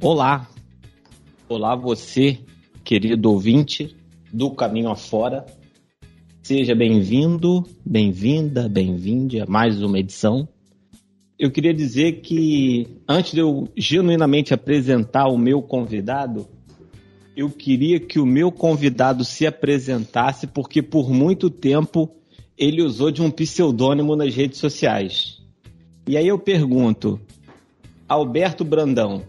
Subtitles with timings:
[0.00, 0.48] Olá,
[1.48, 2.38] olá você,
[2.84, 3.96] querido ouvinte
[4.32, 5.44] do Caminho Afora.
[6.40, 10.48] Seja bem-vindo, bem-vinda, bem-vinde a mais uma edição.
[11.36, 16.46] Eu queria dizer que, antes de eu genuinamente apresentar o meu convidado,
[17.36, 22.08] eu queria que o meu convidado se apresentasse, porque por muito tempo
[22.56, 25.42] ele usou de um pseudônimo nas redes sociais.
[26.06, 27.20] E aí eu pergunto,
[28.08, 29.24] Alberto Brandão,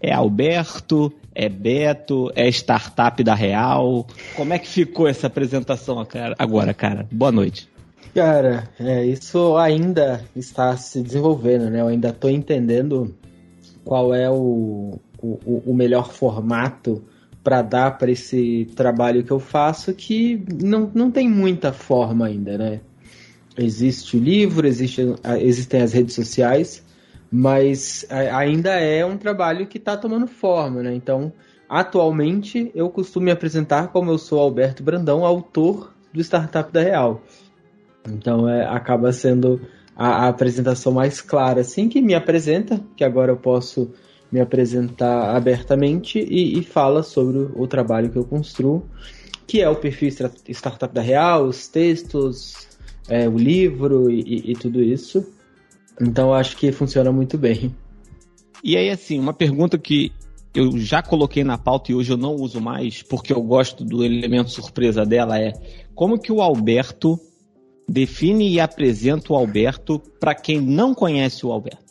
[0.00, 1.12] é Alberto?
[1.34, 2.30] É Beto?
[2.34, 4.06] É startup da Real?
[4.36, 6.04] Como é que ficou essa apresentação
[6.38, 7.06] agora, cara?
[7.10, 7.68] Boa noite.
[8.14, 11.80] Cara, é, isso ainda está se desenvolvendo, né?
[11.80, 13.14] Eu ainda estou entendendo
[13.84, 17.04] qual é o, o, o melhor formato
[17.42, 22.58] para dar para esse trabalho que eu faço, que não, não tem muita forma ainda,
[22.58, 22.80] né?
[23.56, 25.02] Existe o livro, existe,
[25.40, 26.84] existem as redes sociais,
[27.30, 30.94] mas ainda é um trabalho que está tomando forma, né?
[30.94, 31.32] Então,
[31.68, 37.22] atualmente, eu costumo me apresentar como eu sou Alberto Brandão, autor do Startup da Real.
[38.08, 39.60] Então, é, acaba sendo
[39.94, 43.92] a, a apresentação mais clara, assim, que me apresenta, que agora eu posso
[44.32, 48.88] me apresentar abertamente e, e fala sobre o, trabalho que eu construo,
[49.46, 50.08] que é o perfil
[50.48, 52.68] Startup da Real, os textos,
[53.08, 55.26] é, o livro e, e tudo isso.
[56.00, 57.74] Então acho que funciona muito bem.
[58.62, 60.12] E aí, assim, uma pergunta que
[60.54, 64.04] eu já coloquei na pauta e hoje eu não uso mais, porque eu gosto do
[64.04, 65.52] elemento surpresa dela, é
[65.94, 67.18] como que o Alberto
[67.88, 71.90] define e apresenta o Alberto para quem não conhece o Alberto?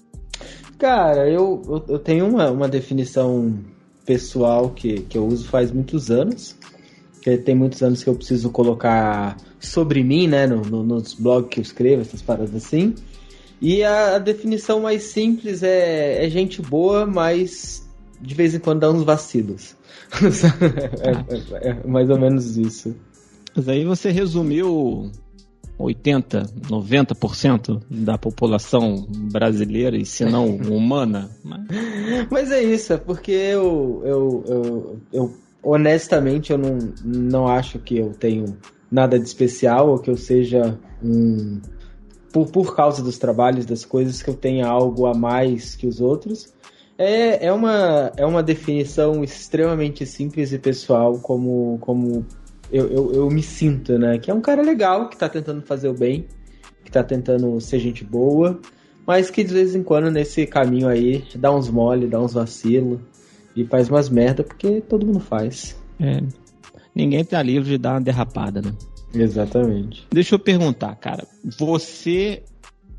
[0.78, 3.60] Cara, eu, eu, eu, tenho uma, uma definição
[4.06, 6.56] pessoal que, que eu uso faz muitos anos.
[7.22, 11.50] Que tem muitos anos que eu preciso colocar sobre mim, né, no, no, nos blogs
[11.50, 12.96] que eu escrevo, essas paradas assim.
[13.62, 17.88] E a, a definição mais simples é, é, gente boa, mas
[18.22, 19.76] de vez em quando dá uns vacilos.
[21.02, 22.96] é, é, é, mais ou menos isso.
[23.56, 25.12] Mas aí você resumiu
[25.78, 31.30] 80, 90% da população brasileira e se não humana.
[31.44, 31.62] Mas...
[32.30, 32.52] mas...
[32.52, 35.34] é isso, é porque eu, eu, eu, eu
[35.64, 38.58] honestamente eu não, não acho que eu tenho
[38.92, 41.60] nada de especial ou que eu seja um
[42.32, 46.02] por, por causa dos trabalhos, das coisas, que eu tenha algo a mais que os
[46.02, 46.54] outros.
[46.98, 52.26] É, é, uma, é uma definição extremamente simples e pessoal, como, como
[52.72, 54.18] eu, eu, eu me sinto, né?
[54.18, 56.28] Que é um cara legal, que tá tentando fazer o bem,
[56.84, 58.60] que tá tentando ser gente boa,
[59.08, 63.02] mas que de vez em quando nesse caminho aí dá uns mole, dá uns vacilo
[63.56, 65.76] e faz umas merda, porque todo mundo faz.
[66.00, 66.22] É.
[66.94, 68.74] Ninguém tá livre de dar uma derrapada, né?
[69.14, 70.06] Exatamente.
[70.12, 71.28] Deixa eu perguntar, cara.
[71.58, 72.44] Você,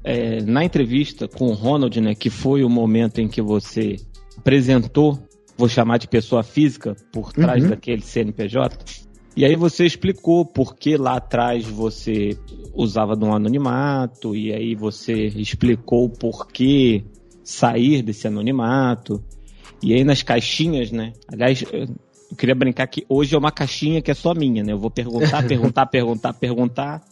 [0.02, 3.96] é, na entrevista com o Ronald, né, que foi o momento em que você
[4.36, 5.18] apresentou,
[5.56, 7.70] vou chamar de pessoa física, por trás uhum.
[7.70, 12.36] daquele CNPJ, e aí você explicou por que lá atrás você
[12.74, 17.04] usava de um anonimato, e aí você explicou por que
[17.44, 19.22] sair desse anonimato.
[19.82, 21.12] E aí nas caixinhas, né?
[21.26, 21.64] Aliás,
[22.30, 24.72] eu queria brincar que hoje é uma caixinha que é só minha, né?
[24.72, 27.02] Eu vou perguntar, perguntar, perguntar, perguntar.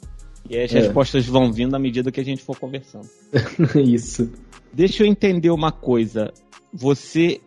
[0.48, 0.80] E as é.
[0.80, 3.08] respostas vão vindo à medida que a gente for conversando.
[3.84, 4.30] Isso.
[4.72, 6.32] Deixa eu entender uma coisa.
[6.72, 7.40] Você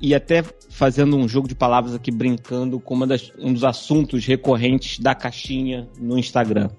[0.00, 4.98] e até fazendo um jogo de palavras aqui, brincando com das, um dos assuntos recorrentes
[4.98, 6.70] da caixinha no Instagram.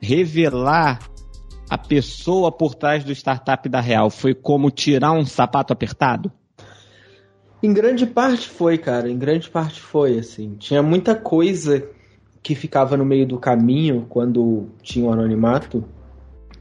[0.00, 1.00] Revelar
[1.68, 6.30] a pessoa por trás do startup da Real foi como tirar um sapato apertado?
[7.66, 9.10] Em grande parte foi, cara.
[9.10, 10.54] Em grande parte foi, assim.
[10.56, 11.84] Tinha muita coisa
[12.40, 15.84] que ficava no meio do caminho quando tinha o anonimato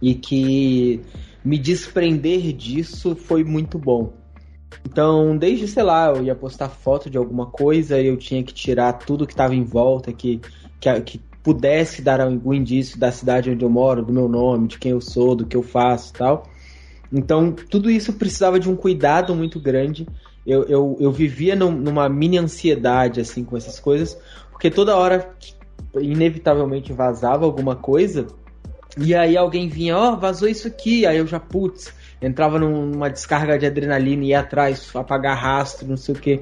[0.01, 0.99] e que
[1.43, 4.13] me desprender disso foi muito bom.
[4.83, 8.51] Então, desde, sei lá, eu ia postar foto de alguma coisa e eu tinha que
[8.51, 10.41] tirar tudo que estava em volta, que,
[10.79, 14.79] que, que, pudesse dar algum indício da cidade onde eu moro, do meu nome, de
[14.79, 16.49] quem eu sou, do que eu faço tal.
[17.13, 20.07] Então, tudo isso precisava de um cuidado muito grande
[20.45, 24.17] eu, eu, eu vivia num, numa mini ansiedade, assim, com essas coisas,
[24.51, 25.29] porque toda hora,
[25.95, 28.27] inevitavelmente, vazava alguma coisa,
[28.97, 33.09] e aí alguém vinha, ó, oh, vazou isso aqui, aí eu já, putz, entrava numa
[33.09, 36.41] descarga de adrenalina, ia atrás, apagar rastro, não sei o que.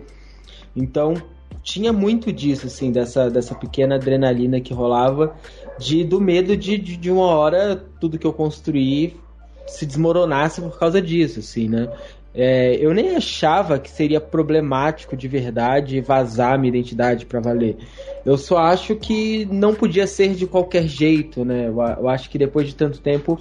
[0.75, 1.15] Então,
[1.63, 5.35] tinha muito disso, assim, dessa, dessa pequena adrenalina que rolava,
[5.79, 9.17] de do medo de, de, de uma hora tudo que eu construí
[9.65, 11.89] se desmoronasse por causa disso, assim, né?
[12.35, 17.77] É, eu nem achava que seria problemático de verdade vazar minha identidade para valer.
[18.25, 21.67] Eu só acho que não podia ser de qualquer jeito, né?
[21.67, 23.39] Eu, eu, acho que depois de tanto tempo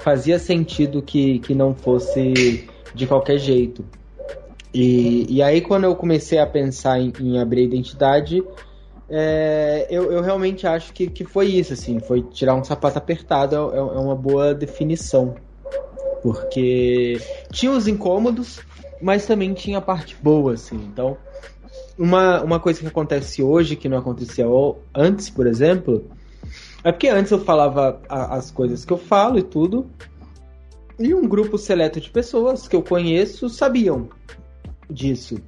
[0.00, 2.64] fazia sentido que, que não fosse
[2.94, 3.84] de qualquer jeito.
[4.72, 8.42] E, e aí, quando eu comecei a pensar em, em abrir a identidade,
[9.10, 13.54] é, eu, eu, realmente acho que, que foi isso, assim, foi tirar um sapato apertado,
[13.54, 15.34] é, é uma boa definição.
[16.22, 17.20] Porque
[17.50, 18.60] tinha os incômodos,
[19.00, 20.76] mas também tinha a parte boa, assim.
[20.76, 21.16] Então,
[21.98, 24.46] uma, uma coisa que acontece hoje, que não acontecia
[24.94, 26.04] antes, por exemplo,
[26.84, 29.86] é porque antes eu falava a, as coisas que eu falo e tudo,
[30.98, 34.08] e um grupo seleto de pessoas que eu conheço sabiam
[34.88, 35.38] disso.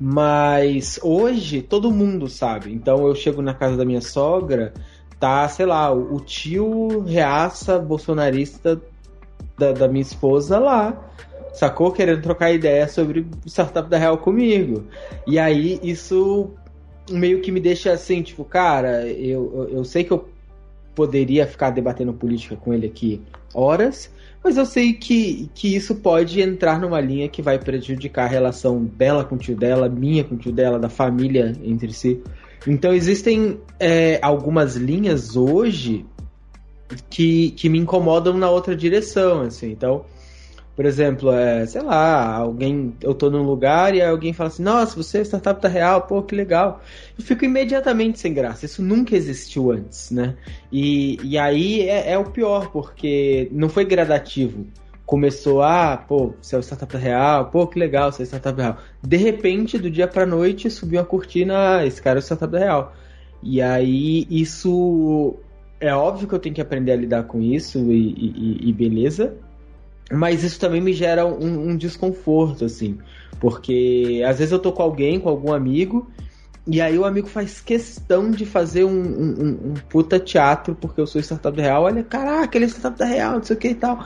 [0.00, 2.72] Mas hoje todo mundo sabe.
[2.72, 4.74] Então eu chego na casa da minha sogra,
[5.18, 8.80] tá, sei lá, o, tio reaça bolsonarista
[9.58, 11.02] da, da minha esposa lá
[11.56, 11.90] sacou?
[11.90, 14.84] Querendo trocar ideia sobre startup da Real comigo.
[15.26, 16.50] E aí isso
[17.10, 20.28] meio que me deixa assim, tipo, cara, eu, eu sei que eu
[20.94, 23.20] poderia ficar debatendo política com ele aqui
[23.54, 24.10] horas,
[24.42, 28.84] mas eu sei que, que isso pode entrar numa linha que vai prejudicar a relação
[28.84, 32.22] dela com o tio dela, minha com o tio dela, da família entre si.
[32.66, 36.04] Então existem é, algumas linhas hoje
[37.10, 39.70] que, que me incomodam na outra direção, assim.
[39.70, 40.04] Então,
[40.76, 44.94] por exemplo, é, sei lá, alguém, eu tô num lugar e alguém fala assim, nossa,
[44.94, 46.82] você é startup real, pô, que legal.
[47.18, 48.66] Eu fico imediatamente sem graça.
[48.66, 50.36] Isso nunca existiu antes, né?
[50.70, 54.66] E, e aí é, é o pior, porque não foi gradativo.
[55.06, 58.54] Começou, ah, pô, você é o startup da real, pô, que legal, você é startup
[58.54, 58.78] da real.
[59.02, 62.52] De repente, do dia pra noite, subiu a cortina, ah, esse cara é o startup
[62.52, 62.92] da real.
[63.42, 65.38] E aí, isso
[65.86, 69.34] é óbvio que eu tenho que aprender a lidar com isso e, e, e beleza.
[70.10, 72.98] Mas isso também me gera um, um, desconforto, assim.
[73.40, 76.08] Porque às vezes eu tô com alguém, com algum amigo,
[76.66, 81.06] e aí o amigo faz questão de fazer um, um, um puta teatro porque eu
[81.06, 81.82] sou startup da real.
[81.84, 84.04] Olha, caraca, ele é startup da real, não sei o que e tal.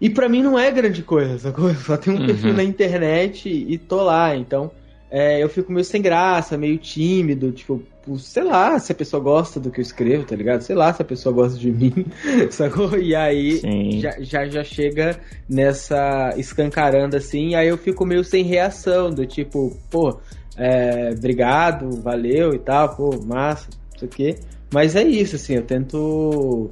[0.00, 1.52] E para mim não é grande coisa,
[1.84, 2.26] só tem um uhum.
[2.26, 4.70] perfil na internet e tô lá, então
[5.10, 7.82] é, eu fico meio sem graça, meio tímido, tipo,
[8.18, 10.60] sei lá se a pessoa gosta do que eu escrevo, tá ligado?
[10.60, 12.06] Sei lá se a pessoa gosta de mim,
[12.50, 12.98] sacou?
[12.98, 13.60] E aí
[14.00, 15.18] já, já, já chega
[15.48, 20.18] nessa escancarando assim, e aí eu fico meio sem reação, do tipo, pô,
[20.56, 24.36] é, obrigado, valeu e tal, pô, massa, não sei o quê.
[24.72, 26.68] Mas é isso, assim, eu tento.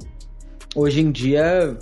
[0.75, 1.75] Hoje em dia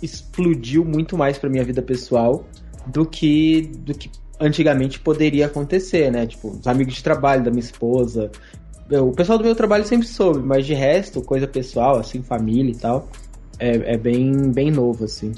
[0.00, 2.46] explodiu muito mais pra minha vida pessoal
[2.86, 4.08] do que, do que
[4.40, 6.26] antigamente poderia acontecer, né?
[6.26, 8.30] Tipo, os amigos de trabalho da minha esposa.
[8.90, 12.72] Eu, o pessoal do meu trabalho sempre soube, mas de resto, coisa pessoal, assim, família
[12.72, 13.08] e tal,
[13.58, 15.32] é, é bem, bem novo, assim.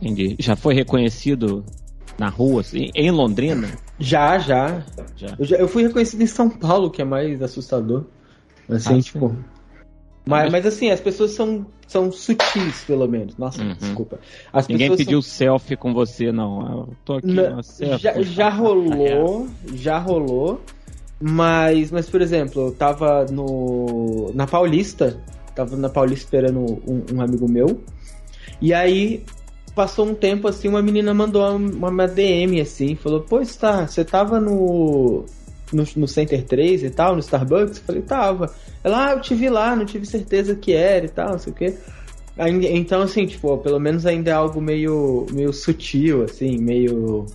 [0.00, 0.36] Entendi.
[0.38, 1.64] Já foi reconhecido
[2.18, 3.68] na rua, assim, em Londrina?
[3.98, 4.84] Já, já.
[5.16, 5.34] já.
[5.38, 8.04] Eu, já, eu fui reconhecido em São Paulo, que é mais assustador.
[8.68, 9.36] Assim, ah, tipo.
[10.26, 13.36] Mas, mas assim, as pessoas são, são sutis, pelo menos.
[13.38, 13.74] Nossa, uhum.
[13.74, 14.18] desculpa.
[14.52, 15.30] As Ninguém pediu são...
[15.30, 16.60] selfie com você, não.
[16.60, 17.60] Eu tô aqui, Na,
[17.96, 20.60] já, já rolou, já rolou.
[21.20, 25.22] Mas, mas, por exemplo, eu tava no, na Paulista,
[25.54, 27.80] tava na Paulista esperando um, um amigo meu.
[28.60, 29.22] E aí,
[29.72, 34.04] passou um tempo assim, uma menina mandou uma, uma DM assim, falou: Pô, está, você
[34.04, 35.24] tava no,
[35.74, 37.78] no, no Center 3 e tal, no Starbucks?
[37.78, 38.54] Eu falei: Tava.
[38.82, 41.52] Ela, ah, eu te vi lá, não tive certeza que era e tal, não sei
[41.52, 41.74] o quê.
[42.36, 47.26] Então, assim, tipo, pelo menos ainda é algo meio, meio sutil, assim, meio.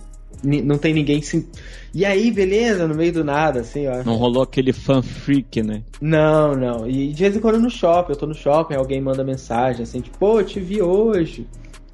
[0.42, 1.46] Não tem ninguém se.
[1.92, 4.02] E aí, beleza, no meio do nada, assim, ó.
[4.04, 5.82] Não rolou aquele fan freak, né?
[6.00, 6.88] Não, não.
[6.88, 10.00] E de vez em quando no shopping, eu tô no shopping, alguém manda mensagem assim,
[10.00, 11.46] tipo, pô, eu te vi hoje.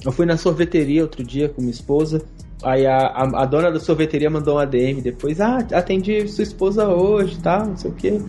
[0.05, 2.23] Eu fui na sorveteria outro dia com minha esposa.
[2.63, 6.89] Aí a, a, a, dona da sorveteria mandou uma DM depois, ah, atendi sua esposa
[6.89, 7.65] hoje, tá?
[7.65, 8.21] Não sei o quê.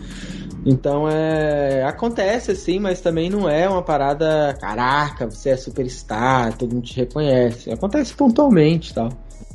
[0.66, 1.84] Então é.
[1.84, 4.54] Acontece assim, mas também não é uma parada.
[4.60, 7.72] Caraca, você é superstar, todo mundo te reconhece.
[7.72, 9.10] Acontece pontualmente tal.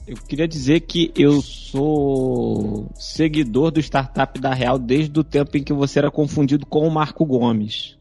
[0.07, 5.63] Eu queria dizer que eu sou seguidor do startup da Real desde o tempo em
[5.63, 7.99] que você era confundido com o Marco Gomes.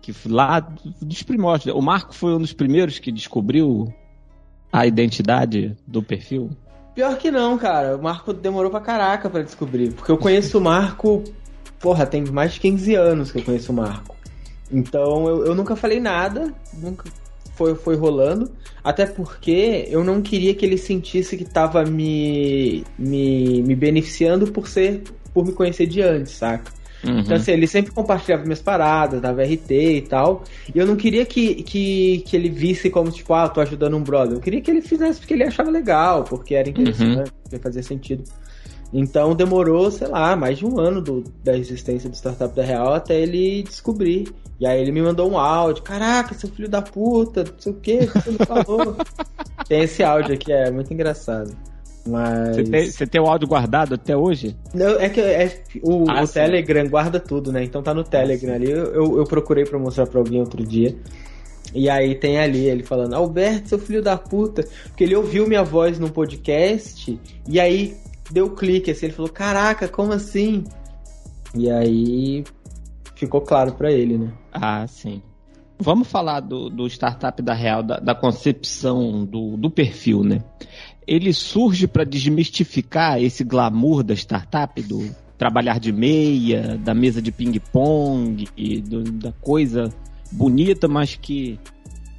[0.00, 0.58] Que lá
[1.00, 1.74] dos primórdios.
[1.74, 3.94] O Marco foi um dos primeiros que descobriu
[4.72, 6.50] a identidade do perfil.
[6.94, 7.96] Pior que não, cara.
[7.96, 9.92] O Marco demorou pra caraca pra descobrir.
[9.92, 11.22] Porque eu conheço o Marco
[11.82, 14.16] porra, tem mais de 15 anos que eu conheço o Marco.
[14.70, 17.04] Então eu, eu nunca falei nada, nunca
[17.56, 18.50] foi, foi rolando.
[18.82, 24.68] Até porque eu não queria que ele sentisse que tava me, me, me beneficiando por
[24.68, 25.02] ser.
[25.34, 26.72] por me conhecer de antes, saca?
[27.04, 27.20] Uhum.
[27.20, 30.44] Então, assim, ele sempre compartilhava minhas paradas, dava RT e tal.
[30.74, 34.02] E eu não queria que, que, que ele visse como, tipo, ah, tô ajudando um
[34.02, 34.34] brother.
[34.36, 37.24] Eu queria que ele fizesse porque ele achava legal, porque era interessante, uhum.
[37.42, 38.24] porque fazia sentido.
[38.92, 42.92] Então demorou, sei lá, mais de um ano do, da existência do Startup da Real
[42.92, 44.28] até ele descobrir.
[44.60, 47.76] E aí ele me mandou um áudio, caraca, seu filho da puta, não sei o
[47.76, 48.96] que, que você me falou.
[49.66, 51.56] Tem esse áudio aqui, é muito engraçado.
[52.06, 52.56] Mas...
[52.56, 54.56] Você tem, você tem o áudio guardado até hoje?
[54.74, 56.28] Não, é que é, o, Ah, o.
[56.28, 57.62] Telegram guarda tudo, né?
[57.62, 58.70] Então tá no Telegram ali.
[58.70, 60.96] Eu, eu, procurei pra mostrar pra alguém outro dia.
[61.74, 64.64] E aí tem ali ele falando, Alberto, seu filho da puta.
[64.88, 67.18] Porque ele ouviu minha voz num podcast
[67.48, 67.96] e aí
[68.30, 69.06] deu clique assim.
[69.06, 70.64] Ele falou, caraca, como assim?
[71.54, 72.44] E aí
[73.14, 74.32] ficou claro pra ele, né?
[74.52, 75.22] Ah, sim.
[75.78, 80.42] Vamos falar do, do startup da Real, da, da concepção do, do perfil, né?
[81.06, 87.32] Ele surge para desmistificar esse glamour da startup, do trabalhar de meia, da mesa de
[87.32, 88.48] ping-pong,
[89.14, 89.92] da coisa
[90.30, 91.58] bonita, mas que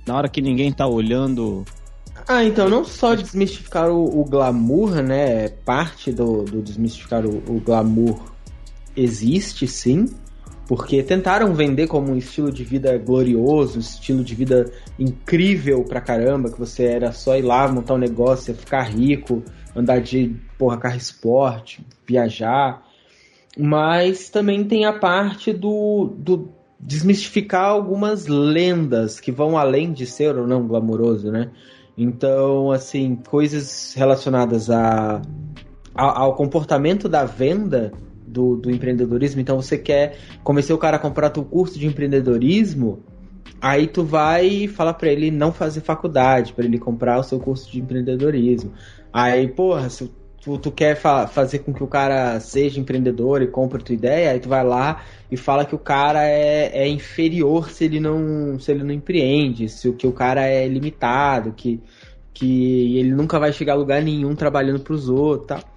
[0.05, 1.63] na hora que ninguém tá olhando.
[2.27, 5.47] Ah, então não só desmistificar o, o glamour, né?
[5.47, 8.19] Parte do, do desmistificar o, o glamour
[8.95, 10.05] existe sim,
[10.67, 15.99] porque tentaram vender como um estilo de vida glorioso, um estilo de vida incrível pra
[15.99, 19.43] caramba, que você era só ir lá montar um negócio, ficar rico,
[19.75, 22.81] andar de porra, carro esporte, viajar.
[23.57, 30.35] Mas também tem a parte do, do desmistificar algumas lendas que vão além de ser
[30.37, 31.51] ou não glamouroso, né?
[31.97, 35.21] Então, assim, coisas relacionadas a,
[35.93, 37.93] a- ao comportamento da venda
[38.33, 39.39] do, do empreendedorismo.
[39.39, 43.03] Então, você quer convencer o cara a comprar teu curso de empreendedorismo,
[43.61, 47.39] aí tu vai e fala pra ele não fazer faculdade, pra ele comprar o seu
[47.39, 48.73] curso de empreendedorismo.
[49.13, 50.11] Aí, porra, se
[50.43, 53.95] tu, tu quer fa- fazer com que o cara seja empreendedor e compre a tua
[53.95, 57.99] ideia, aí tu vai lá e fala que o cara é, é inferior se ele
[57.99, 61.79] não se ele não empreende, se o que o cara é limitado, que,
[62.33, 65.72] que ele nunca vai chegar a lugar nenhum trabalhando pros outros, tá?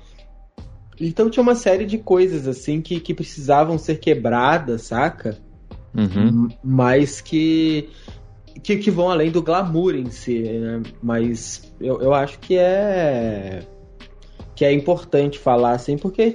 [1.00, 5.38] Então tinha uma série de coisas assim que, que precisavam ser quebradas, saca?
[5.95, 6.49] Uhum.
[6.62, 7.88] Mas que,
[8.62, 10.83] que que vão além do glamour em si, né?
[11.03, 13.62] Mas eu, eu acho que é
[14.55, 16.35] que é importante falar assim, porque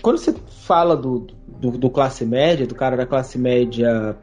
[0.00, 4.16] quando você fala do, do, do classe média, do cara da classe média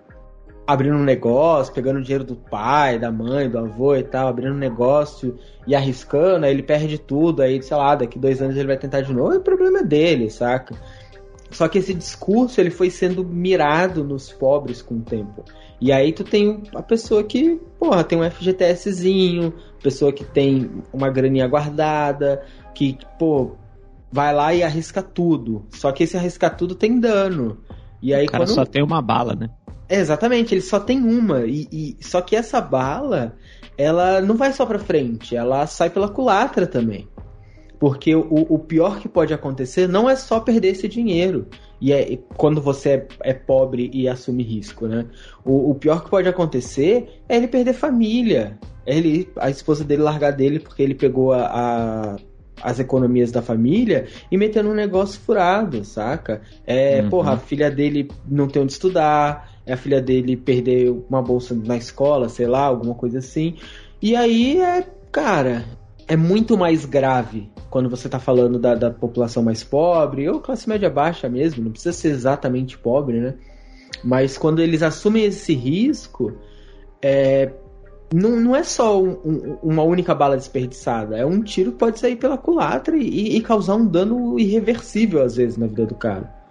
[0.66, 4.58] abrindo um negócio, pegando dinheiro do pai, da mãe, do avô e tal, abrindo um
[4.58, 8.78] negócio e arriscando, aí ele perde tudo, aí, sei lá, daqui dois anos ele vai
[8.78, 10.76] tentar de novo, é problema dele, saca?
[11.52, 15.44] Só que esse discurso ele foi sendo mirado nos pobres com o tempo.
[15.80, 21.10] E aí tu tem a pessoa que, porra, tem um FGTSzinho, pessoa que tem uma
[21.10, 22.42] graninha guardada,
[22.74, 23.52] que, pô,
[24.12, 25.66] vai lá e arrisca tudo.
[25.72, 27.58] Só que esse arriscar tudo tem dano.
[28.02, 29.50] E aí O cara quando só tem uma bala, né?
[29.90, 31.46] Exatamente, ele só tem uma.
[31.46, 33.36] E, e- só que essa bala,
[33.78, 37.08] ela não vai só pra frente, ela sai pela culatra também.
[37.80, 41.48] Porque o, o pior que pode acontecer não é só perder esse dinheiro.
[41.82, 45.06] E é quando você é, é pobre e assume risco, né?
[45.44, 48.58] O, o pior que pode acontecer é ele perder família.
[48.86, 52.16] É ele, a esposa dele largar dele porque ele pegou a, a-
[52.62, 56.42] as economias da família e meteu num negócio furado, saca?
[56.66, 57.10] É, Uhum.
[57.10, 61.78] porra, a filha dele não tem onde estudar, a filha dele perder uma bolsa na
[61.78, 63.56] escola, sei lá, alguma coisa assim.
[64.02, 65.64] E aí é, cara,
[66.08, 70.68] é muito mais grave quando você tá falando da, da população mais pobre, ou classe
[70.70, 73.34] média baixa mesmo, não precisa ser exatamente pobre, né?
[74.04, 76.34] Mas quando eles assumem esse risco,
[77.02, 77.52] é,
[78.14, 81.98] não, não é só um- um- uma única bala desperdiçada, é um tiro que pode
[82.00, 86.43] sair pela culatra e, e causar um dano irreversível, às vezes, na vida do cara.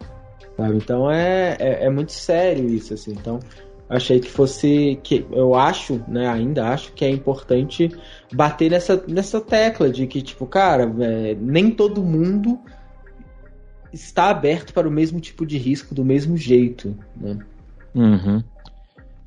[0.57, 0.77] Sabe?
[0.77, 3.13] Então é, é, é muito sério isso, assim.
[3.13, 3.41] Então,
[3.89, 4.99] achei que fosse.
[5.03, 7.91] que Eu acho, né, ainda acho que é importante
[8.33, 12.59] bater nessa, nessa tecla de que, tipo, cara, é, nem todo mundo
[13.93, 17.39] está aberto para o mesmo tipo de risco do mesmo jeito, né?
[17.95, 18.43] Uhum.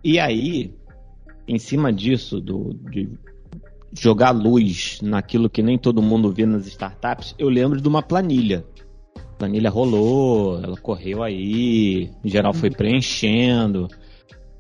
[0.04, 0.74] E aí,
[1.48, 3.10] em cima disso, do, de
[3.94, 8.66] jogar luz naquilo que nem todo mundo vê nas startups, eu lembro de uma planilha.
[9.38, 13.88] Planilha rolou, ela correu aí, em geral foi preenchendo.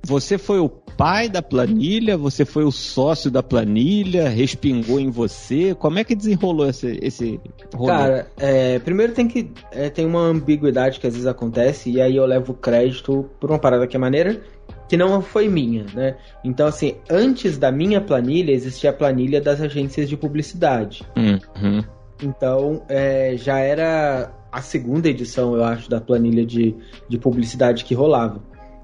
[0.05, 2.15] Você foi o pai da planilha?
[2.15, 4.29] Você foi o sócio da planilha?
[4.29, 5.73] Respingou em você?
[5.73, 7.39] Como é que desenrolou esse, esse
[7.73, 7.91] rolê?
[7.91, 9.51] Cara, é, primeiro tem que.
[9.71, 13.57] é, tem uma ambiguidade que às vezes acontece, e aí eu levo crédito por uma
[13.57, 14.41] parada que é maneira,
[14.87, 16.17] que não foi minha, né?
[16.43, 21.03] Então, assim, antes da minha planilha, existia a planilha das agências de publicidade.
[21.17, 21.83] Uhum.
[22.21, 26.73] Então, é, já era a segunda edição, eu acho, da planilha de,
[27.09, 28.41] de publicidade que rolava.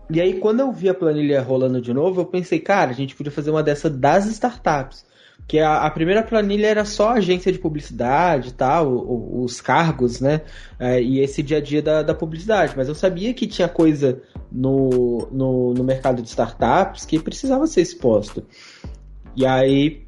[0.10, 3.16] E aí, quando eu vi a planilha rolando de novo, eu pensei, cara, a gente
[3.16, 5.06] podia fazer uma dessa das startups.
[5.38, 9.62] Porque a, a primeira planilha era só agência de publicidade e tal, o- o- os
[9.62, 10.42] cargos, né?
[10.78, 12.74] É, e esse dia a dia da, da publicidade.
[12.76, 17.80] Mas eu sabia que tinha coisa no, no, no mercado de startups que precisava ser
[17.82, 18.44] exposta.
[19.38, 20.02] E aí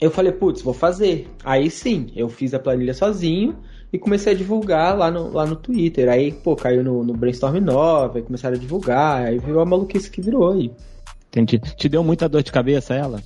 [0.00, 1.28] Eu falei, putz, vou fazer.
[1.44, 3.56] Aí sim, eu fiz a planilha sozinho
[3.94, 6.08] e comecei a divulgar lá no, lá no Twitter.
[6.08, 10.10] Aí, pô, caiu no, no Brainstorm 9, aí começaram a divulgar, aí viu a maluquice
[10.10, 10.72] que virou aí.
[11.28, 11.60] Entendi.
[11.60, 13.22] Te deu muita dor de cabeça ela?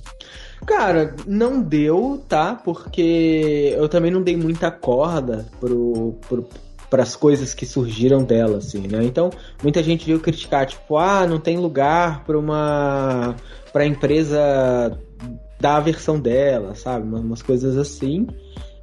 [0.67, 2.53] Cara, não deu, tá?
[2.53, 6.47] Porque eu também não dei muita corda pro, pro,
[6.87, 9.03] para as coisas que surgiram dela, assim, né?
[9.03, 9.31] Então,
[9.63, 13.35] muita gente veio criticar, tipo, ah, não tem lugar para uma
[13.73, 14.99] para a empresa
[15.59, 17.07] dar a versão dela, sabe?
[17.07, 18.27] Umas coisas assim.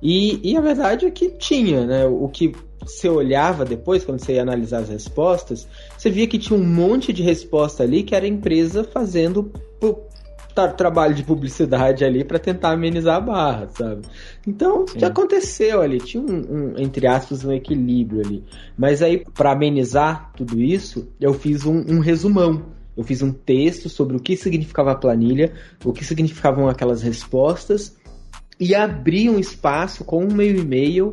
[0.02, 2.06] E, e a verdade é que tinha, né?
[2.06, 6.58] O que você olhava depois, quando você ia analisar as respostas, você via que tinha
[6.58, 9.50] um monte de resposta ali que era a empresa fazendo
[10.76, 14.02] trabalho de publicidade ali para tentar amenizar a barra, sabe?
[14.46, 15.00] Então, Sim.
[15.00, 18.42] já aconteceu ali, tinha um, um, entre aspas, um equilíbrio ali.
[18.76, 22.74] Mas aí, para amenizar tudo isso, eu fiz um, um resumão.
[22.96, 25.52] Eu fiz um texto sobre o que significava a planilha,
[25.84, 27.94] o que significavam aquelas respostas,
[28.58, 31.12] e abri um espaço com um meio e-mail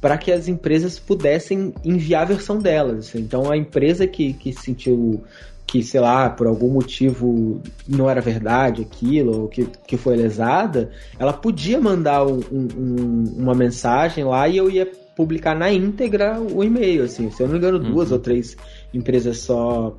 [0.00, 3.14] para que as empresas pudessem enviar a versão delas.
[3.14, 5.22] Então a empresa que, que sentiu
[5.66, 10.90] que, sei lá, por algum motivo não era verdade aquilo, ou que, que foi lesada,
[11.18, 14.86] ela podia mandar um, um, uma mensagem lá e eu ia
[15.16, 17.30] publicar na íntegra o e-mail, assim.
[17.30, 18.16] Se eu não me engano, duas uhum.
[18.16, 18.56] ou três
[18.92, 19.96] empresas só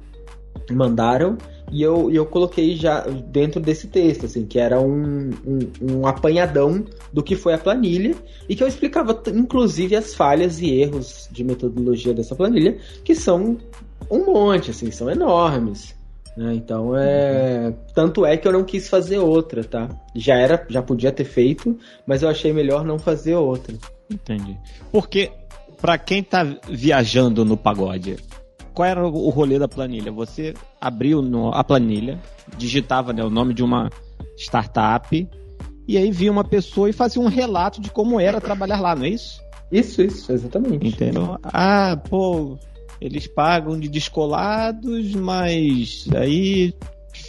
[0.71, 1.37] mandaram
[1.71, 6.85] e eu, eu coloquei já dentro desse texto, assim, que era um, um, um, apanhadão
[7.11, 8.15] do que foi a planilha
[8.47, 13.57] e que eu explicava, inclusive, as falhas e erros de metodologia dessa planilha, que são
[14.09, 15.95] um monte, assim, são enormes.
[16.37, 16.53] Né?
[16.53, 17.67] Então é.
[17.67, 17.73] Uhum.
[17.93, 19.89] Tanto é que eu não quis fazer outra, tá?
[20.13, 23.75] Já era, já podia ter feito, mas eu achei melhor não fazer outra.
[24.09, 24.57] Entendi.
[24.91, 25.31] Porque,
[25.81, 28.17] para quem tá viajando no pagode,
[28.75, 30.11] qual era o rolê da planilha?
[30.11, 32.19] Você abriu no, a planilha,
[32.57, 33.89] digitava né, o nome de uma
[34.37, 35.27] startup,
[35.87, 39.05] e aí via uma pessoa e fazia um relato de como era trabalhar lá, não
[39.05, 39.41] é isso?
[39.71, 40.87] Isso, isso, exatamente.
[40.87, 41.37] Entendeu?
[41.43, 42.57] Ah, pô,
[42.99, 46.73] eles pagam de descolados, mas aí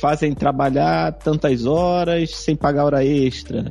[0.01, 3.71] fazem trabalhar tantas horas sem pagar hora extra.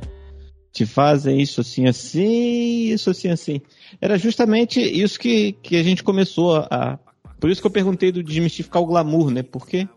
[0.71, 3.61] Te fazem isso assim assim, isso assim assim.
[4.01, 6.99] Era justamente isso que, que a gente começou a.
[7.45, 9.43] Por isso que eu perguntei do desmistificar o glamour, né?
[9.43, 9.87] Porque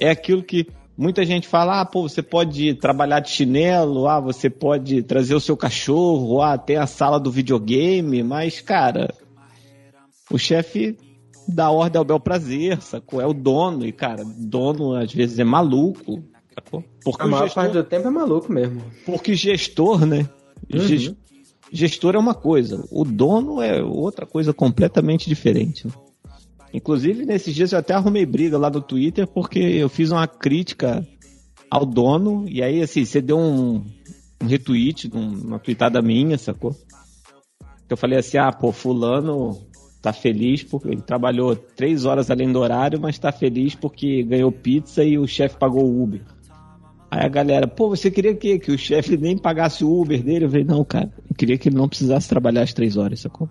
[0.00, 4.50] é aquilo que muita gente fala: ah, pô, você pode trabalhar de chinelo, ah, você
[4.50, 9.14] pode trazer o seu cachorro, ah, tem a sala do videogame, mas, cara,
[10.28, 10.98] o chefe
[11.46, 13.20] dá ordem ao bel prazer, sacou?
[13.20, 16.82] É o dono, e, cara, dono às vezes é maluco, sacou?
[17.04, 17.62] Porque a maior gestor...
[17.62, 18.82] parte do tempo é maluco mesmo.
[19.06, 20.28] Porque gestor, né?
[20.74, 21.14] Uhum.
[21.70, 25.86] Gestor é uma coisa, o dono é outra coisa completamente diferente.
[26.72, 31.06] Inclusive, nesses dias eu até arrumei briga lá no Twitter porque eu fiz uma crítica
[31.70, 33.84] ao dono, e aí, assim, você deu um,
[34.42, 36.74] um retweet, uma tweetada minha, sacou?
[37.88, 39.58] Eu falei assim, ah, pô, fulano
[40.00, 44.52] tá feliz porque ele trabalhou três horas além do horário, mas tá feliz porque ganhou
[44.52, 46.22] pizza e o chefe pagou o Uber.
[47.10, 50.44] Aí a galera, pô, você queria que, que o chefe nem pagasse o Uber dele?
[50.44, 53.48] Eu falei, não, cara, eu queria que ele não precisasse trabalhar as três horas, sacou?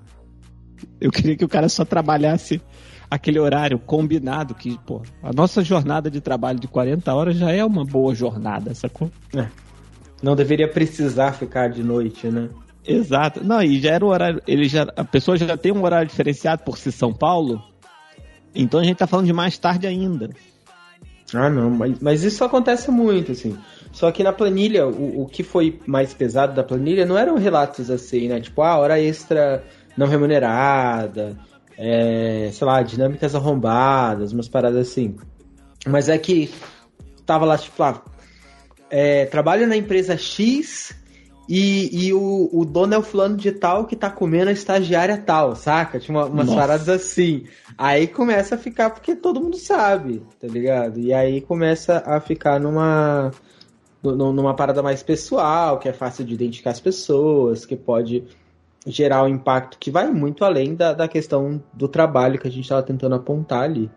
[1.01, 2.61] Eu queria que o cara só trabalhasse
[3.09, 7.63] aquele horário combinado, que, pô, a nossa jornada de trabalho de 40 horas já é
[7.63, 9.09] uma boa jornada, sacou?
[9.35, 9.47] É.
[10.21, 12.49] Não deveria precisar ficar de noite, né?
[12.85, 13.43] Exato.
[13.43, 14.41] Não, e já era o horário.
[14.47, 17.61] Ele já, a pessoa já tem um horário diferenciado por ser São Paulo.
[18.55, 20.29] Então a gente tá falando de mais tarde ainda.
[21.33, 23.57] Ah, não, mas, mas isso acontece muito, assim.
[23.91, 27.91] Só que na planilha, o, o que foi mais pesado da planilha não eram relatos
[27.91, 28.39] assim, né?
[28.39, 29.63] Tipo, ah, hora extra
[29.97, 31.37] não remunerada,
[31.77, 35.15] é, sei lá, dinâmicas arrombadas, umas paradas assim.
[35.85, 36.51] Mas é que
[37.25, 38.01] tava lá, tipo, lá,
[38.89, 40.95] é, trabalho na empresa X
[41.47, 45.17] e, e o, o dono é o fulano de tal que tá comendo a estagiária
[45.17, 45.99] tal, saca?
[45.99, 46.59] Tinha uma, umas Nossa.
[46.59, 47.45] paradas assim.
[47.77, 50.99] Aí começa a ficar porque todo mundo sabe, tá ligado?
[50.99, 53.31] E aí começa a ficar numa
[54.03, 58.23] numa parada mais pessoal, que é fácil de identificar as pessoas, que pode
[58.87, 62.63] gerar um impacto que vai muito além da, da questão do trabalho que a gente
[62.63, 63.91] estava tentando apontar ali.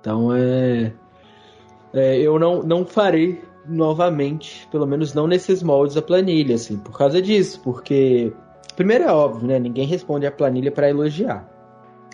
[0.00, 0.92] Então é,
[1.94, 6.96] é eu não, não farei novamente, pelo menos não nesses moldes a planilha, assim, por
[6.96, 8.32] causa disso, porque
[8.74, 9.58] primeiro é óbvio, né?
[9.58, 11.48] Ninguém responde a planilha para elogiar,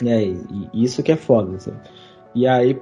[0.00, 0.24] né?
[0.24, 1.72] E, e, isso que é foda, assim.
[2.34, 2.80] E aí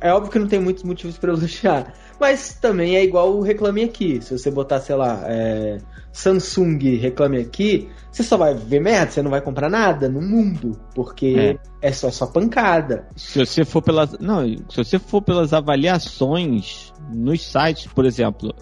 [0.00, 3.82] é óbvio que não tem muitos motivos para elogiar, mas também é igual o Reclame
[3.82, 4.20] Aqui.
[4.20, 5.78] Se você botar, sei lá, é,
[6.12, 10.78] Samsung Reclame Aqui, você só vai ver merda, você não vai comprar nada no mundo,
[10.94, 13.08] porque é, é só só pancada.
[13.16, 18.54] Se você for pelas, não, se você for pelas avaliações nos sites, por exemplo,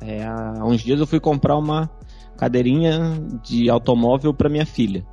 [0.00, 1.90] É, há uns dias eu fui comprar uma
[2.36, 5.04] cadeirinha de automóvel para minha filha.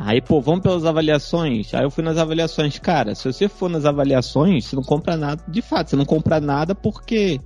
[0.00, 1.74] Aí, pô, vamos pelas avaliações.
[1.74, 2.78] Aí eu fui nas avaliações.
[2.78, 5.42] Cara, se você for nas avaliações, você não compra nada.
[5.48, 7.40] De fato, você não compra nada porque.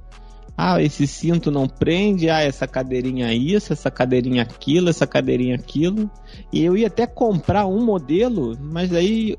[0.55, 2.29] Ah, esse cinto não prende.
[2.29, 6.11] Ah, essa cadeirinha isso, essa cadeirinha aquilo, essa cadeirinha aquilo.
[6.53, 9.35] E eu ia até comprar um modelo, mas aí,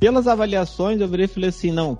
[0.00, 1.96] pelas avaliações, eu virei e falei assim: não,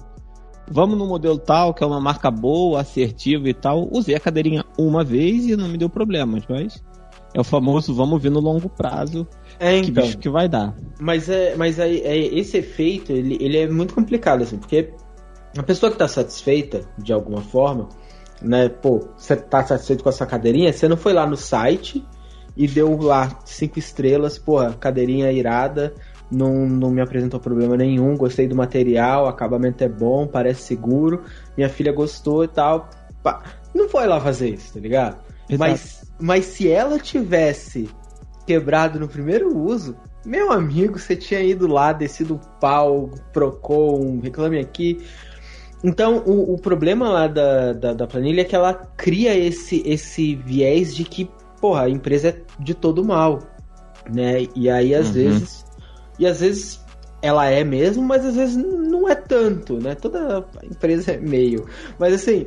[0.68, 3.88] vamos no modelo tal, que é uma marca boa, assertiva e tal.
[3.92, 6.82] Usei a cadeirinha uma vez e não me deu problemas, mas
[7.32, 9.26] é o famoso vamos ver no longo prazo
[9.60, 9.84] é, então.
[9.84, 10.74] que bicho que vai dar.
[10.98, 14.90] Mas, é, mas é, é, esse efeito, ele, ele é muito complicado, assim, porque
[15.56, 17.88] a pessoa que está satisfeita, de alguma forma,
[18.40, 22.04] né, pô, você tá satisfeito com essa cadeirinha, você não foi lá no site
[22.56, 25.94] e deu lá cinco estrelas, porra, cadeirinha irada,
[26.30, 31.24] não, não me apresentou problema nenhum, gostei do material, acabamento é bom, parece seguro,
[31.56, 32.88] minha filha gostou e tal.
[33.74, 35.18] Não foi lá fazer isso, tá ligado?
[35.58, 37.90] Mas, mas se ela tivesse
[38.46, 44.58] quebrado no primeiro uso, meu amigo, você tinha ido lá, descido o pau, Procon, reclame
[44.58, 45.04] aqui.
[45.82, 50.34] Então, o, o problema lá da, da, da, planilha é que ela cria esse, esse
[50.34, 53.38] viés de que, porra, a empresa é de todo mal,
[54.12, 54.46] né?
[54.54, 55.12] E aí, às uhum.
[55.14, 55.64] vezes...
[56.18, 56.84] E às vezes
[57.22, 59.94] ela é mesmo, mas às vezes não é tanto, né?
[59.94, 61.66] Toda empresa é meio.
[61.98, 62.46] Mas assim,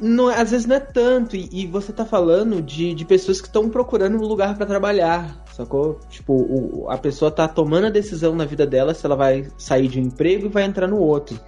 [0.00, 3.48] não, às vezes não é tanto, e, e você tá falando de, de pessoas que
[3.48, 5.98] estão procurando um lugar para trabalhar, sacou?
[6.08, 9.88] Tipo, o, a pessoa tá tomando a decisão na vida dela se ela vai sair
[9.88, 11.38] de um emprego e vai entrar no outro.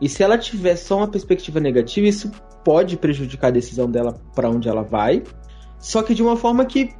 [0.00, 2.30] E se ela tiver só uma perspectiva negativa, isso
[2.64, 5.22] pode prejudicar a decisão dela para onde ela vai.
[5.78, 6.90] Só que de uma forma que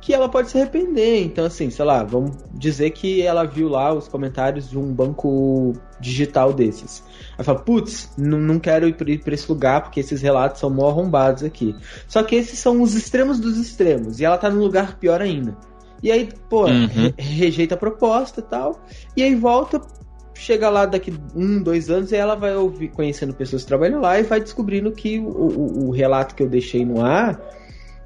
[0.00, 1.24] que ela pode se arrepender.
[1.24, 5.74] Então, assim, sei lá, vamos dizer que ela viu lá os comentários de um banco
[6.00, 7.04] digital desses.
[7.34, 11.42] Ela fala, putz, não quero ir para esse lugar porque esses relatos são mó arrombados
[11.42, 11.76] aqui.
[12.08, 14.20] Só que esses são os extremos dos extremos.
[14.20, 15.56] E ela tá num lugar pior ainda.
[16.02, 16.86] E aí, pô, uhum.
[16.86, 18.82] re rejeita a proposta e tal.
[19.14, 19.82] E aí volta,
[20.34, 24.18] chega lá daqui um, dois anos e ela vai ouvir, conhecendo pessoas que trabalham lá
[24.18, 27.38] e vai descobrindo que o, o, o relato que eu deixei no ar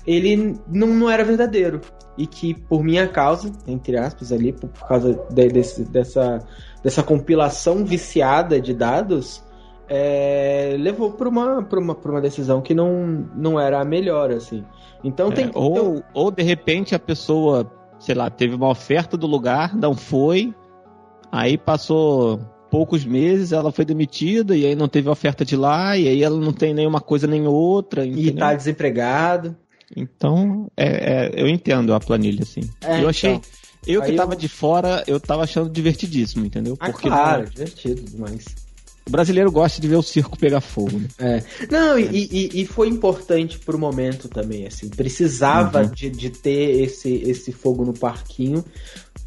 [0.07, 1.81] ele não, não era verdadeiro.
[2.17, 6.38] E que por minha causa, entre aspas, ali, por, causa de, desse, dessa,
[6.83, 9.43] dessa compilação viciada de dados,
[9.88, 14.31] é, levou para uma, pra uma, pra uma decisão que não, não era a melhor,
[14.31, 14.64] assim.
[15.03, 16.03] Então é, tem ou, então...
[16.14, 20.55] ou de repente a pessoa, sei lá, teve uma oferta do lugar, não foi,
[21.33, 22.40] aí passou
[22.71, 26.37] poucos meses ela foi demitida e aí não teve oferta de lá e aí ela
[26.37, 28.05] não tem nenhuma coisa nem outra.
[28.05, 28.25] Entendeu?
[28.25, 29.57] E tá desempregado.
[29.97, 32.63] Então, é, é, eu entendo a planilha, assim.
[32.81, 33.33] É, eu achei.
[33.33, 33.51] Então,
[33.87, 34.39] eu que tava eu...
[34.39, 36.77] de fora, eu tava achando divertidíssimo, entendeu?
[36.81, 37.51] Ah, Porque claro, não...
[37.51, 38.45] divertido demais.
[39.07, 41.09] O brasileiro gosta de ver o circo pegar fogo, né?
[41.19, 41.43] É.
[41.71, 42.01] Não, é.
[42.01, 44.89] E, e, e, foi importante pro momento também, assim.
[44.89, 45.91] Precisava uhum.
[45.91, 48.65] de, de ter esse, esse fogo no parquinho,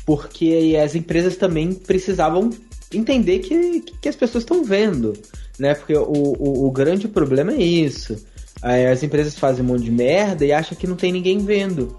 [0.04, 2.50] porque as empresas também precisavam
[2.92, 5.14] entender que, que as pessoas estão vendo,
[5.60, 5.76] né?
[5.76, 8.18] Porque o, o, o grande problema é isso Aí
[8.62, 11.96] as empresas fazem um monte de merda e acham que não tem ninguém vendo.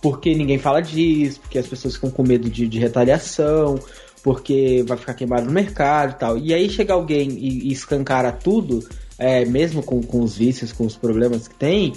[0.00, 3.78] Porque ninguém fala disso, porque as pessoas ficam com medo de, de retaliação,
[4.22, 6.38] porque vai ficar queimado no mercado e tal.
[6.38, 8.86] E aí chega alguém e, e escancara tudo,
[9.18, 11.92] é, mesmo com, com os vícios, com os problemas que tem,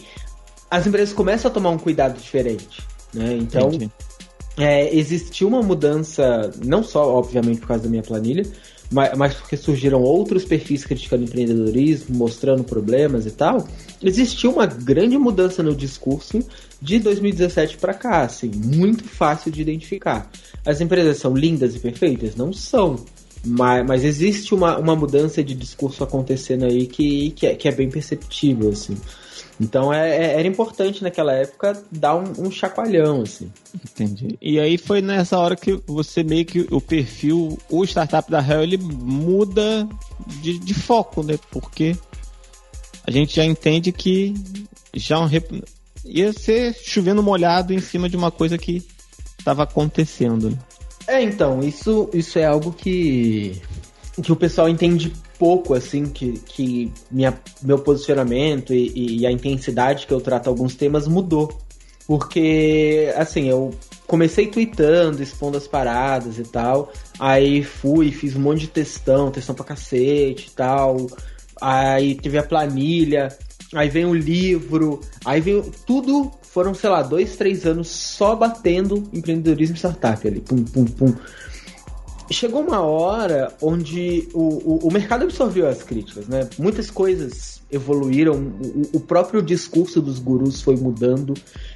[0.69, 2.81] as empresas começam a tomar um cuidado diferente.
[3.13, 3.37] Né?
[3.39, 3.69] Então,
[4.57, 8.43] é, existiu uma mudança, não só, obviamente, por causa da minha planilha,
[8.93, 13.67] mas porque surgiram outros perfis criticando empreendedorismo, mostrando problemas e tal,
[14.01, 16.39] existiu uma grande mudança no discurso
[16.81, 20.29] de 2017 para cá, assim, muito fácil de identificar.
[20.65, 22.35] As empresas são lindas e perfeitas?
[22.35, 23.03] Não são.
[23.45, 27.71] Mas, mas existe uma, uma mudança de discurso acontecendo aí que, que, é, que é
[27.71, 28.95] bem perceptível, assim.
[29.59, 33.51] Então é, é, era importante naquela época dar um, um, chacoalhão, assim.
[33.75, 34.37] Entendi.
[34.41, 38.63] E aí foi nessa hora que você meio que o perfil, o startup da Hell,
[38.63, 39.87] ele muda
[40.41, 41.37] de, de foco, né?
[41.51, 41.95] Porque
[43.05, 44.33] a gente já entende que
[44.93, 45.63] já um rep...
[46.05, 48.83] ia ser chovendo molhado em cima de uma coisa que
[49.37, 50.49] estava acontecendo.
[50.49, 50.57] Né?
[51.07, 53.61] É, então, isso, isso é algo que,
[54.21, 55.13] que o pessoal entende
[55.43, 60.73] pouco, assim, que, que minha, meu posicionamento e, e a intensidade que eu trato alguns
[60.73, 61.59] temas mudou.
[62.07, 63.71] Porque, assim, eu
[64.07, 66.93] comecei tweetando, expondo as paradas e tal.
[67.19, 71.07] Aí fui, fiz um monte de textão, textão pra cacete e tal.
[71.61, 73.27] Aí teve a planilha,
[73.75, 76.31] aí vem o livro, aí vem tudo.
[76.41, 80.39] Foram, sei lá, dois, três anos só batendo empreendedorismo startup ali.
[80.39, 81.13] Pum, pum, pum.
[82.31, 86.49] Chegou uma hora onde o, o, o, mercado absorveu as críticas, né?
[86.57, 88.53] Muitas coisas evoluíram,
[88.93, 91.33] o, o próprio discurso dos gurus foi mudando.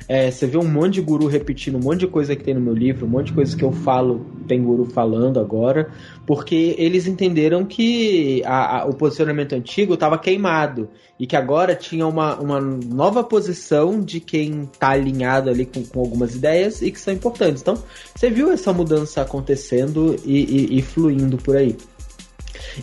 [0.08, 2.62] É, você vê um monte de guru repetindo um monte de coisa que tem no
[2.62, 5.90] meu livro, um monte de coisa que eu falo, tem guru falando agora,
[6.26, 12.06] porque eles entenderam que a, a, o posicionamento antigo estava queimado e que agora tinha
[12.06, 17.00] uma, uma nova posição de quem está alinhado ali com, com algumas ideias e que
[17.00, 17.62] são importantes.
[17.62, 17.82] Então,
[18.16, 21.76] você viu essa mudança acontecendo e, e, e fluindo por aí.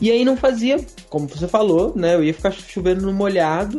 [0.00, 2.14] E aí não fazia, como você falou, né?
[2.14, 3.78] Eu ia ficar chovendo no molhado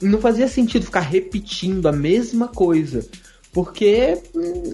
[0.00, 3.06] não fazia sentido ficar repetindo a mesma coisa,
[3.52, 4.18] porque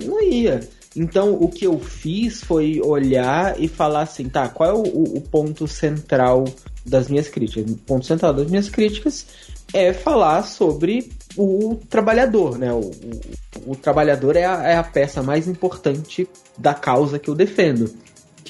[0.04, 0.60] não ia.
[0.96, 5.20] Então, o que eu fiz foi olhar e falar assim, tá, qual é o, o
[5.20, 6.44] ponto central
[6.84, 7.70] das minhas críticas?
[7.70, 9.26] O ponto central das minhas críticas
[9.72, 12.72] é falar sobre o trabalhador, né?
[12.72, 16.28] O, o, o trabalhador é a, é a peça mais importante
[16.58, 17.94] da causa que eu defendo,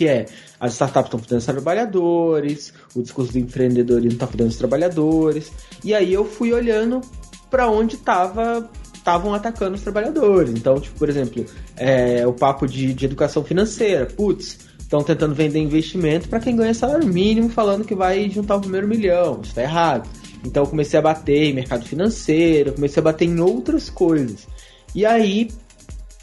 [0.00, 0.24] que é
[0.58, 5.52] as startups estão fudendo os trabalhadores, o discurso do empreendedorismo está fudendo os trabalhadores.
[5.84, 7.02] E aí eu fui olhando
[7.50, 10.54] para onde tava estavam atacando os trabalhadores.
[10.54, 11.44] Então, tipo, por exemplo,
[11.76, 14.06] é, o papo de, de educação financeira.
[14.06, 18.60] Putz, estão tentando vender investimento para quem ganha salário mínimo, falando que vai juntar o
[18.60, 19.40] primeiro milhão.
[19.42, 20.08] Isso está errado.
[20.42, 24.48] Então, eu comecei a bater em mercado financeiro, comecei a bater em outras coisas.
[24.94, 25.50] E aí,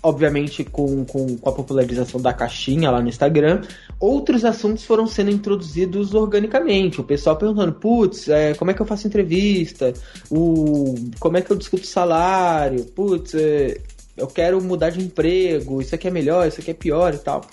[0.01, 3.61] obviamente com, com, com, a popularização da caixinha lá no Instagram,
[3.99, 7.01] outros assuntos foram sendo introduzidos organicamente.
[7.01, 9.93] O pessoal perguntando, putz, é, como é que eu faço entrevista?
[10.29, 12.85] O, como é que eu discuto salário?
[12.85, 13.77] Putz, é,
[14.15, 17.45] eu quero mudar de emprego, isso aqui é melhor, isso aqui é pior e tal.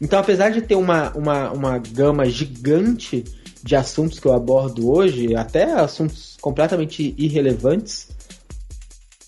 [0.00, 3.24] Então, apesar de ter uma, uma, uma gama gigante
[3.62, 8.08] de assuntos que eu abordo hoje, até assuntos completamente irrelevantes,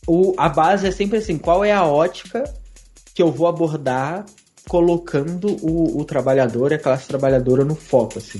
[0.06, 2.44] o, a base é sempre assim, qual é a ótica
[3.14, 4.24] que eu vou abordar
[4.68, 8.38] colocando o, o trabalhador e a classe trabalhadora no foco, assim.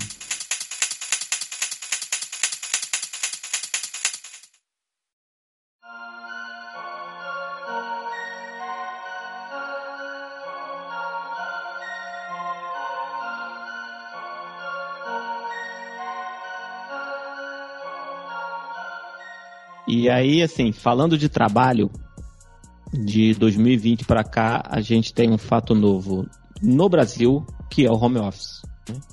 [19.93, 21.91] E aí, assim, falando de trabalho,
[22.93, 26.27] de 2020 para cá, a gente tem um fato novo
[26.63, 28.63] no Brasil, que é o home office.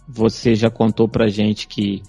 [0.07, 2.01] Você já contou pra gente que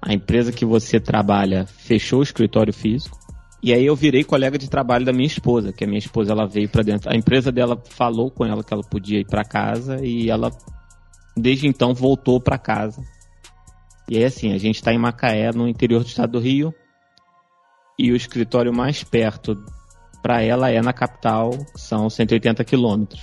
[0.00, 3.18] a empresa que você trabalha fechou o escritório físico.
[3.62, 6.46] E aí eu virei colega de trabalho da minha esposa, que a minha esposa ela
[6.46, 7.10] veio para dentro.
[7.10, 10.50] A empresa dela falou com ela que ela podia ir para casa e ela
[11.36, 13.02] desde então voltou para casa.
[14.08, 16.72] E aí assim, a gente está em Macaé, no interior do estado do Rio,
[17.98, 19.56] e o escritório mais perto
[20.22, 23.22] para ela é na capital, são 180 quilômetros.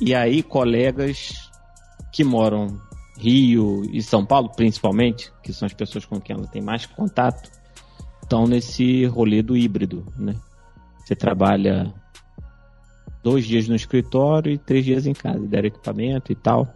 [0.00, 1.50] E aí, colegas
[2.12, 2.80] que moram
[3.18, 7.50] Rio e São Paulo, principalmente, que são as pessoas com quem ela tem mais contato,
[8.22, 10.34] estão nesse rolê do híbrido, né?
[10.98, 11.92] Você trabalha
[13.22, 16.74] dois dias no escritório e três dias em casa, deram equipamento e tal.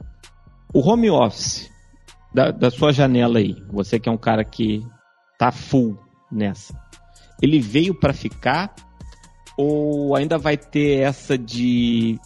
[0.73, 1.71] O home office,
[2.33, 4.85] da, da sua janela aí, você que é um cara que
[5.39, 5.99] tá full
[6.31, 6.79] nessa,
[7.41, 8.75] ele veio para ficar
[9.57, 12.19] ou ainda vai ter essa de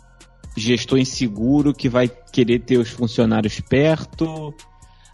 [0.56, 4.54] gestor inseguro que vai querer ter os funcionários perto?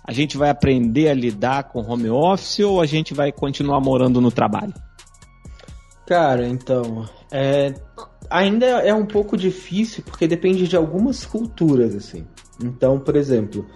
[0.04, 4.20] A gente vai aprender a lidar com home office ou a gente vai continuar morando
[4.20, 4.72] no trabalho?
[6.06, 7.74] Cara, então, é,
[8.30, 12.24] ainda é um pouco difícil porque depende de algumas culturas, assim.
[12.62, 13.66] Então, por exemplo,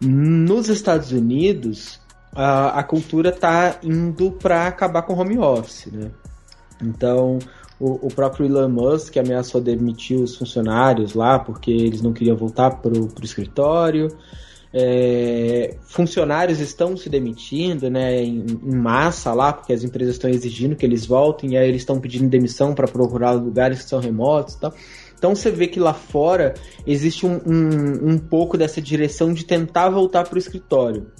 [0.00, 2.00] nos Estados Unidos,
[2.34, 6.10] a, a cultura tá indo para acabar com home office, né?
[6.82, 7.38] Então,
[7.78, 12.70] o, o, próprio Elon Musk ameaçou demitir os funcionários lá porque eles não queriam voltar
[12.80, 14.08] para o escritório.
[14.78, 20.76] É, funcionários estão se demitindo né, em, em, massa lá, porque as empresas estão exigindo
[20.76, 24.54] que eles voltem, e aí eles estão pedindo demissão para procurar lugares que são remotos
[24.54, 24.74] e tal.
[25.16, 26.54] Então você vê que lá fora
[26.86, 31.10] existe um, um, um pouco dessa direção de tentar voltar para o escritório.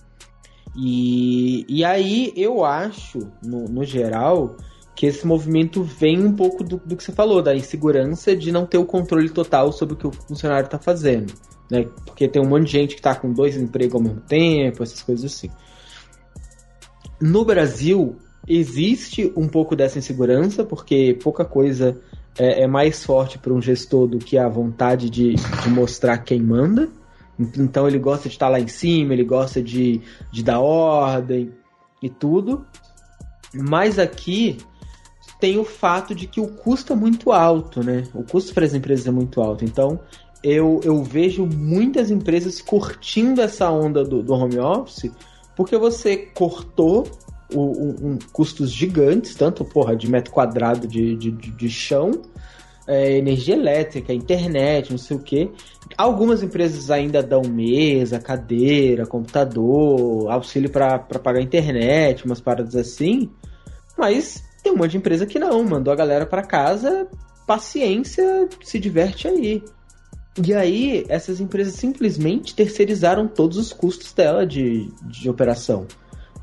[0.76, 4.56] E, e aí eu acho, no, no geral,
[4.96, 8.64] que esse movimento vem um pouco do, do, que você falou, da insegurança de não
[8.64, 11.34] ter o controle total sobre o que o funcionário está fazendo.
[11.70, 11.86] Né?
[12.06, 15.02] Porque tem um monte de gente que está com dois empregos ao mesmo tempo, essas
[15.02, 15.50] coisas assim.
[17.20, 18.16] No Brasil,
[18.48, 22.00] existe um pouco dessa insegurança, porque pouca coisa
[22.38, 26.40] é, é mais forte para um gestor do que a vontade de, de mostrar quem
[26.40, 26.88] manda.
[27.38, 30.00] Então ele gosta de estar lá em cima, ele gosta de,
[30.32, 31.52] de dar ordem
[32.02, 32.64] e tudo.
[33.52, 34.56] Mas aqui
[35.40, 38.04] tem o fato de que o custo é muito alto, né?
[38.14, 39.64] O custo para as empresas é muito alto.
[39.64, 40.00] Então,
[40.42, 45.10] eu, eu vejo muitas empresas curtindo essa onda do, do home office
[45.56, 47.08] porque você cortou
[47.52, 52.10] o, um, custos gigantes, tanto porra, de metro quadrado de, de, de chão,
[52.86, 55.50] é, energia elétrica, internet, não sei o que.
[55.96, 63.30] Algumas empresas ainda dão mesa, cadeira, computador, auxílio para pagar internet, umas paradas assim.
[63.96, 67.06] Mas tem um monte de empresa que não, mandou a galera para casa,
[67.46, 69.62] paciência, se diverte aí.
[70.44, 75.86] E aí, essas empresas simplesmente terceirizaram todos os custos dela de, de operação.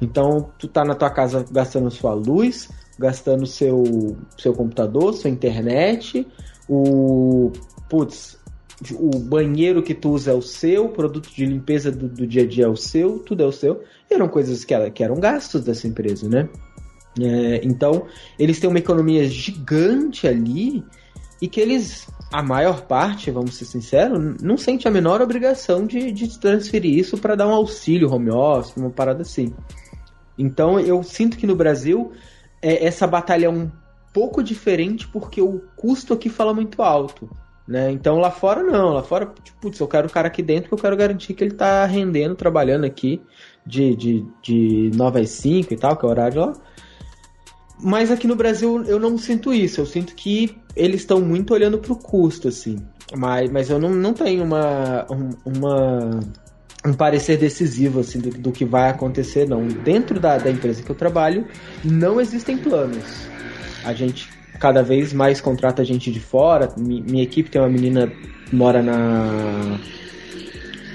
[0.02, 3.84] Então, tu tá na tua casa gastando sua luz, gastando seu,
[4.38, 6.26] seu computador, sua internet,
[6.70, 7.52] o.
[7.90, 8.40] Putz,
[8.98, 12.44] o banheiro que tu usa é o seu, o produto de limpeza do, do dia
[12.44, 13.84] a dia é o seu, tudo é o seu.
[14.10, 16.48] E eram coisas que, que eram gastos dessa empresa, né?
[17.20, 18.08] É, então,
[18.40, 20.84] eles têm uma economia gigante ali
[21.42, 26.12] e que eles, a maior parte, vamos ser sinceros, não sente a menor obrigação de,
[26.12, 29.54] de transferir isso para dar um auxílio home office, uma parada assim.
[30.38, 32.12] Então, eu sinto que no Brasil
[32.62, 33.70] é, essa batalha é um
[34.14, 37.30] pouco diferente porque o custo aqui fala muito alto.
[37.68, 37.92] Né?
[37.92, 40.74] Então lá fora não, lá fora, tipo, putz, eu quero o cara aqui dentro que
[40.74, 43.22] eu quero garantir que ele tá rendendo, trabalhando aqui
[43.66, 46.54] de, de, de 9 às 5 e tal, que é o horário lá.
[47.84, 51.78] Mas aqui no Brasil eu não sinto isso, eu sinto que eles estão muito olhando
[51.78, 52.78] pro custo, assim.
[53.14, 55.06] Mas, mas eu não, não tenho uma,
[55.46, 56.20] uma,
[56.86, 59.68] um parecer decisivo assim, do, do que vai acontecer, não.
[59.68, 61.46] Dentro da, da empresa que eu trabalho,
[61.84, 63.28] não existem planos.
[63.84, 66.74] A gente cada vez mais contrata gente de fora.
[66.78, 68.08] minha equipe tem uma menina
[68.46, 69.78] que mora na,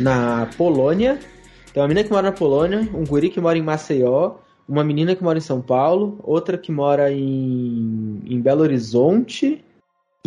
[0.00, 1.18] na Polônia.
[1.70, 4.36] Tem uma menina que mora na Polônia, um guri que mora em Maceió
[4.68, 9.64] uma menina que mora em São Paulo, outra que mora em, em Belo Horizonte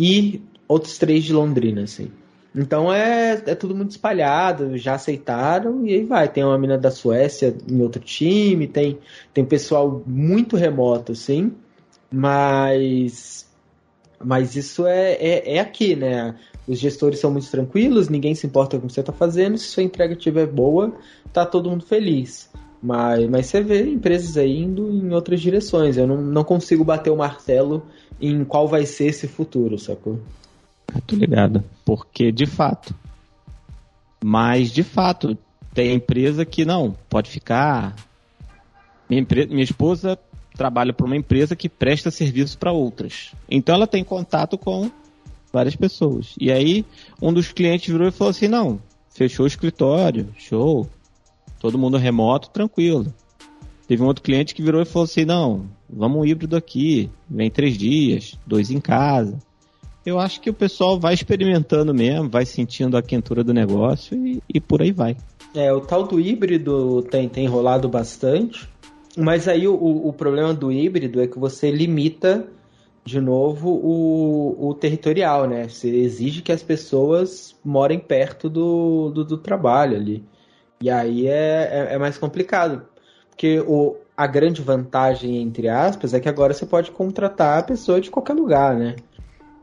[0.00, 2.10] e outros três de Londrina, assim.
[2.54, 6.28] Então é, é tudo muito espalhado, já aceitaram e aí vai.
[6.28, 8.98] Tem uma menina da Suécia em outro time, tem,
[9.32, 11.54] tem pessoal muito remoto, assim,
[12.10, 13.48] mas,
[14.22, 16.34] mas isso é, é, é aqui, né?
[16.66, 19.66] Os gestores são muito tranquilos, ninguém se importa com o que você está fazendo, se
[19.66, 20.92] sua entrega estiver boa,
[21.32, 22.50] tá todo mundo feliz.
[22.82, 25.96] Mas, mas você vê empresas aí indo em outras direções.
[25.96, 27.86] Eu não, não consigo bater o martelo
[28.20, 30.18] em qual vai ser esse futuro, sacou?
[31.06, 31.62] Tô ligado.
[31.84, 32.92] Porque, de fato.
[34.22, 35.38] Mas, de fato,
[35.72, 37.94] tem empresa que não, pode ficar.
[39.08, 40.18] Minha, minha esposa
[40.56, 43.32] trabalha para uma empresa que presta serviço para outras.
[43.48, 44.90] Então ela tem contato com
[45.52, 46.34] várias pessoas.
[46.40, 46.84] E aí
[47.20, 50.88] um dos clientes virou e falou assim: não, fechou o escritório, show
[51.62, 53.06] todo mundo remoto, tranquilo.
[53.86, 57.48] Teve um outro cliente que virou e falou assim: não, vamos um híbrido aqui, vem
[57.48, 59.38] três dias, dois em casa.
[60.04, 64.42] Eu acho que o pessoal vai experimentando mesmo, vai sentindo a quentura do negócio e,
[64.52, 65.16] e por aí vai.
[65.54, 68.68] É, o tal do híbrido tem, tem rolado bastante,
[69.16, 72.44] mas aí o, o problema do híbrido é que você limita
[73.04, 75.68] de novo o, o territorial, né?
[75.68, 80.24] Você exige que as pessoas morem perto do, do, do trabalho ali.
[80.82, 82.82] E aí é, é, é mais complicado.
[83.30, 88.00] Porque o, a grande vantagem, entre aspas, é que agora você pode contratar a pessoa
[88.00, 88.96] de qualquer lugar, né?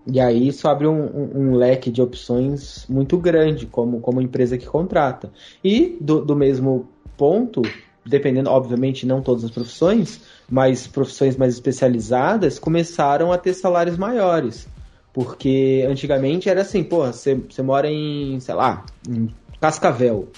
[0.08, 4.58] E aí isso abre um, um, um, leque de opções muito grande como, como empresa
[4.58, 5.30] que contrata.
[5.62, 7.62] E do, do mesmo ponto,
[8.06, 14.68] dependendo, obviamente, não todas as profissões, mas profissões mais especializadas começaram a ter salários maiores.
[15.14, 19.30] Porque antigamente era assim, porra, você, você mora em, sei lá, em
[19.60, 20.30] Cascavel.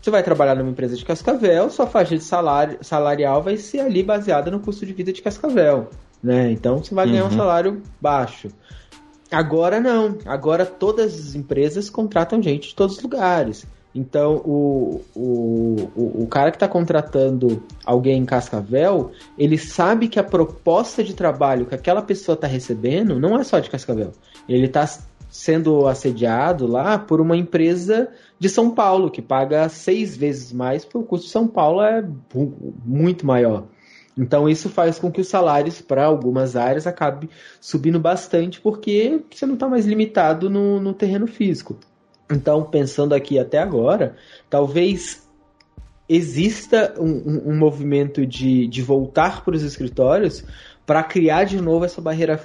[0.00, 4.02] Você vai trabalhar numa empresa de Cascavel, sua faixa de salário, salarial vai ser ali
[4.02, 5.88] baseada no custo de vida de Cascavel.
[6.22, 6.50] Né?
[6.52, 7.28] Então você vai ganhar uhum.
[7.28, 8.48] um salário baixo.
[9.30, 10.16] Agora não.
[10.24, 13.66] Agora todas as empresas contratam gente de todos os lugares.
[13.94, 20.18] Então o, o, o, o cara que está contratando alguém em Cascavel, ele sabe que
[20.18, 24.12] a proposta de trabalho que aquela pessoa está recebendo não é só de Cascavel.
[24.48, 24.88] Ele está
[25.30, 28.08] sendo assediado lá por uma empresa
[28.38, 32.06] de São Paulo, que paga seis vezes mais, porque o custo de São Paulo é
[32.84, 33.64] muito maior.
[34.16, 37.30] Então isso faz com que os salários para algumas áreas acabe
[37.60, 41.78] subindo bastante, porque você não está mais limitado no, no terreno físico.
[42.30, 44.16] Então, pensando aqui até agora,
[44.50, 45.26] talvez
[46.08, 50.44] exista um, um, um movimento de, de voltar para os escritórios
[50.84, 52.42] para criar de novo essa barreira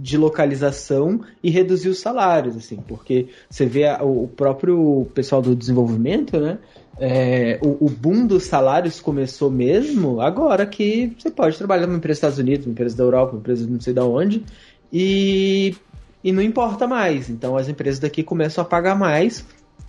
[0.00, 5.56] de localização e reduzir os salários, assim, porque você vê a, o próprio pessoal do
[5.56, 6.58] desenvolvimento, né?
[7.00, 12.14] É, o, o, boom dos salários começou mesmo agora que você pode trabalhar numa empresa
[12.14, 14.44] dos Estados Unidos, uma empresa da Europa, uma empresa não sei de onde,
[14.92, 15.76] e
[16.22, 17.28] e não importa mais.
[17.28, 19.44] Então as empresas daqui começam a pagar mais,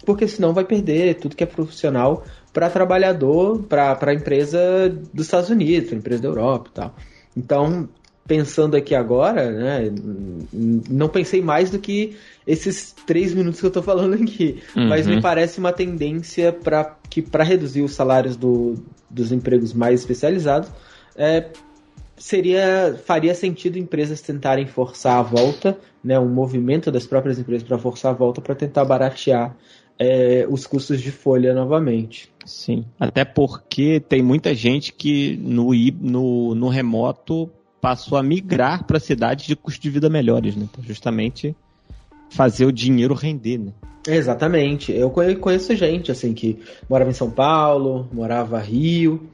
[0.05, 5.49] porque senão vai perder tudo que é profissional para trabalhador, para a empresa dos Estados
[5.49, 6.95] Unidos, para empresa da Europa e tal.
[7.37, 7.89] Então,
[8.29, 9.91] pensando aqui agora, né,
[10.87, 12.15] não pensei mais do que
[12.45, 14.61] esses três minutos que eu tô falando aqui.
[14.75, 14.87] Uhum.
[14.87, 18.75] Mas me parece uma tendência para que para reduzir os salários do,
[19.09, 20.69] dos empregos mais especializados,
[21.15, 21.47] é,
[22.15, 27.79] seria faria sentido empresas tentarem forçar a volta, né, um movimento das próprias empresas para
[27.79, 29.57] forçar a volta para tentar baratear
[29.97, 32.31] é, os custos de folha novamente.
[32.45, 37.49] Sim, até porque tem muita gente que no, no, no remoto
[37.81, 40.67] passou a migrar para cidades de custo de vida melhores, né?
[40.71, 41.55] Então, justamente
[42.29, 43.71] fazer o dinheiro render, né?
[44.07, 44.91] Exatamente.
[44.91, 46.59] Eu conheço gente assim que
[46.89, 49.29] morava em São Paulo, morava Rio,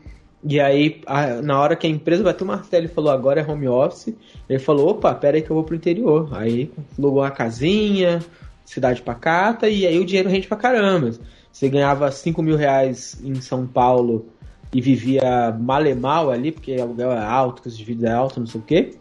[0.48, 3.52] e aí, a, na hora que a empresa bateu o martelo e falou agora é
[3.52, 4.14] home office,
[4.48, 6.30] ele falou, opa, pera aí que eu vou pro interior.
[6.34, 8.20] Aí alugou uma casinha,
[8.64, 11.12] cidade pacata, e aí o dinheiro rende pra caramba.
[11.52, 14.28] Você ganhava 5 mil reais em São Paulo
[14.76, 18.42] e vivia mal e mal ali, porque aluguel é alto, custo de vida é alto,
[18.42, 18.94] não sei o quê.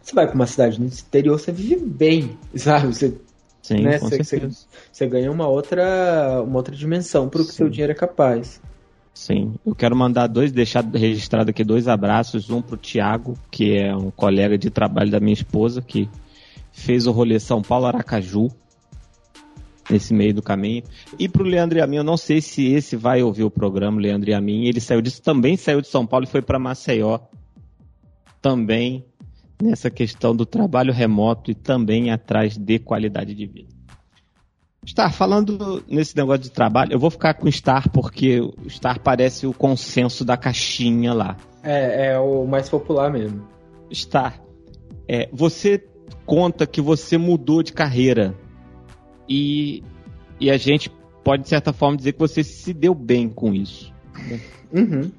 [0.00, 2.86] Você vai pra uma cidade no interior, você vive bem, sabe?
[2.86, 3.14] Você,
[3.60, 3.98] Sim, né?
[3.98, 4.48] você, você,
[4.90, 7.56] você, ganha uma outra, uma outra dimensão pro que Sim.
[7.56, 8.62] seu dinheiro é capaz.
[9.12, 13.94] Sim, eu quero mandar dois, deixar registrado aqui dois abraços, um pro Tiago, que é
[13.94, 16.08] um colega de trabalho da minha esposa, que
[16.72, 18.48] fez o rolê São Paulo Aracaju,
[19.90, 20.82] nesse meio do caminho.
[21.18, 24.00] E pro Leandro e a mim, eu não sei se esse vai ouvir o programa,
[24.00, 26.58] Leandro e a mim, ele saiu disso, também saiu de São Paulo e foi para
[26.58, 27.18] Maceió,
[28.40, 29.04] também
[29.62, 33.74] nessa questão do trabalho remoto e também atrás de qualidade de vida.
[34.86, 39.46] Star, falando nesse negócio de trabalho, eu vou ficar com Star porque o Star parece
[39.46, 41.36] o consenso da caixinha lá.
[41.62, 43.48] É, é o mais popular mesmo.
[43.90, 44.38] Star,
[45.08, 45.82] é, você
[46.26, 48.34] conta que você mudou de carreira
[49.28, 49.82] e,
[50.40, 50.90] e a gente
[51.22, 53.92] pode, de certa forma, dizer que você se deu bem com isso.
[54.72, 55.10] Uhum.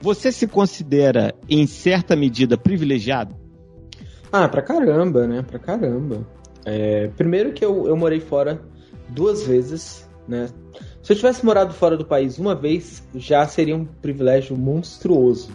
[0.00, 3.34] Você se considera, em certa medida, privilegiado?
[4.30, 5.42] Ah, pra caramba, né?
[5.42, 6.26] Pra caramba.
[6.64, 8.60] É, primeiro que eu, eu morei fora
[9.08, 10.48] duas vezes, né?
[11.02, 15.50] Se eu tivesse morado fora do país uma vez, já seria um privilégio monstruoso.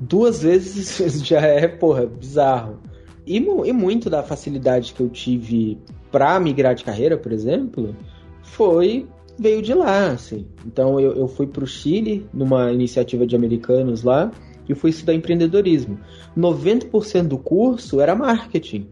[0.00, 2.80] Duas vezes já é, porra, bizarro.
[3.26, 5.78] E, e muito da facilidade que eu tive
[6.10, 7.94] para migrar de carreira, por exemplo,
[8.42, 9.06] foi
[9.38, 10.46] veio de lá, assim.
[10.66, 14.30] Então eu, eu fui para o Chile numa iniciativa de americanos lá
[14.68, 15.98] e fui estudar empreendedorismo.
[16.36, 18.88] 90% do curso era marketing.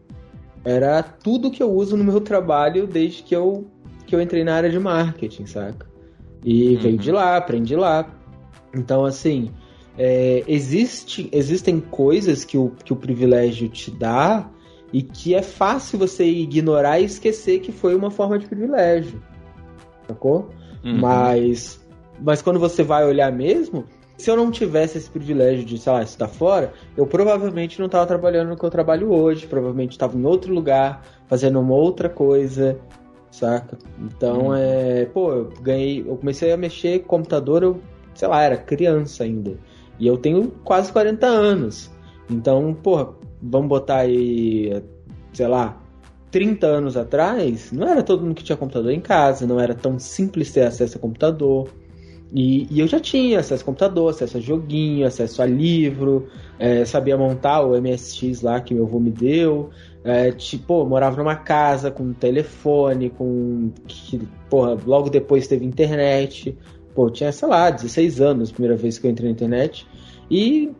[0.64, 3.66] Era tudo que eu uso no meu trabalho desde que eu
[4.06, 5.84] que eu entrei na área de marketing, saca?
[6.44, 6.80] E uhum.
[6.80, 8.08] veio de lá, aprendi lá.
[8.72, 9.50] Então, assim,
[9.98, 14.48] é, existe, existem coisas que o, que o privilégio te dá
[14.92, 19.22] e que é fácil você ignorar e esquecer que foi uma forma de privilégio.
[20.06, 20.50] Sacou?
[20.84, 20.98] Uhum.
[20.98, 21.84] Mas,
[22.20, 23.84] mas quando você vai olhar mesmo,
[24.16, 28.06] se eu não tivesse esse privilégio de, sei lá, estar fora, eu provavelmente não estava
[28.06, 32.78] trabalhando no que eu trabalho hoje, provavelmente estava em outro lugar, fazendo uma outra coisa,
[33.30, 33.76] saca?
[34.00, 34.54] Então, hum.
[34.54, 35.04] é.
[35.06, 36.00] Pô, eu ganhei.
[36.06, 37.80] Eu comecei a mexer computador, eu,
[38.14, 39.58] sei lá, era criança ainda.
[39.98, 41.90] E eu tenho quase 40 anos.
[42.30, 43.08] Então, porra,
[43.42, 44.82] vamos botar aí,
[45.32, 45.80] sei lá,
[46.30, 49.98] 30 anos atrás, não era todo mundo que tinha computador em casa, não era tão
[49.98, 51.68] simples ter acesso a computador.
[52.32, 56.26] E, e eu já tinha acesso a computador, acesso a joguinho, acesso a livro,
[56.58, 59.70] é, sabia montar o MSX lá que meu avô me deu.
[60.02, 63.70] É, tipo, morava numa casa com telefone, com.
[63.86, 66.56] Que, porra, logo depois teve internet.
[66.94, 69.86] Pô, tinha, sei lá, 16 anos, primeira vez que eu entrei na internet.
[70.30, 70.70] E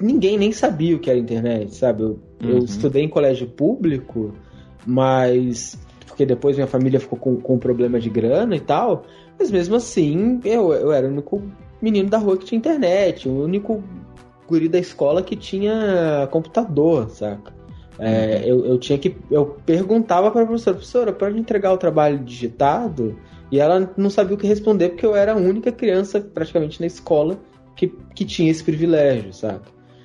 [0.00, 2.02] ninguém nem sabia o que era internet, sabe?
[2.02, 2.50] Eu, uhum.
[2.50, 4.32] eu estudei em colégio público,
[4.86, 5.78] mas.
[6.06, 9.04] Porque depois minha família ficou com, com problema de grana e tal.
[9.38, 11.42] Mas mesmo assim, eu, eu era o único
[11.80, 13.82] menino da rua que tinha internet, o único
[14.46, 17.52] guri da escola que tinha computador, saca?
[17.98, 18.48] É, uhum.
[18.48, 19.16] eu, eu tinha que.
[19.30, 23.18] Eu perguntava para a professora, professora, pode entregar o trabalho digitado?
[23.50, 26.86] E ela não sabia o que responder, porque eu era a única criança praticamente na
[26.86, 27.38] escola
[27.76, 29.60] que, que tinha esse privilégio, sabe?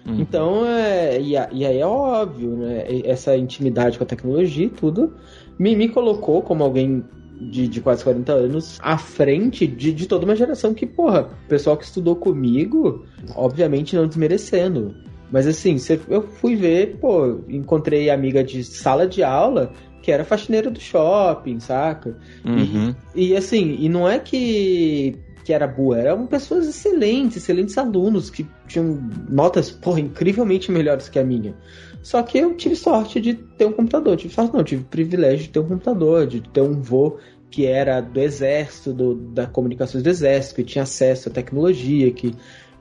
[0.07, 0.19] Uhum.
[0.19, 2.85] Então, é, e, e, aí é óbvio, né?
[3.03, 5.13] Essa intimidade com a tecnologia e tudo
[5.59, 7.03] me, me colocou como alguém
[7.39, 11.47] de, de quase 40 anos à frente de, de toda uma geração que, porra, o
[11.49, 13.05] pessoal que estudou comigo,
[13.35, 14.95] obviamente não desmerecendo,
[15.31, 15.75] mas assim,
[16.09, 21.59] eu fui ver, pô, encontrei amiga de sala de aula que era faxineira do shopping,
[21.59, 22.17] saca?
[22.45, 22.95] Uhum.
[23.13, 25.17] E, e, assim, e não é que
[25.47, 31.17] que era boa, eram pessoas excelentes, excelentes alunos que tinham notas, porra, incrivelmente melhores que
[31.17, 31.55] a minha.
[32.03, 35.49] Só que eu tive sorte de ter um computador, tive sorte não, tive privilégio de
[35.51, 37.15] ter um computador, de ter um vô
[37.49, 42.35] que era do exército, do, da comunicações do exército, que tinha acesso à tecnologia, que,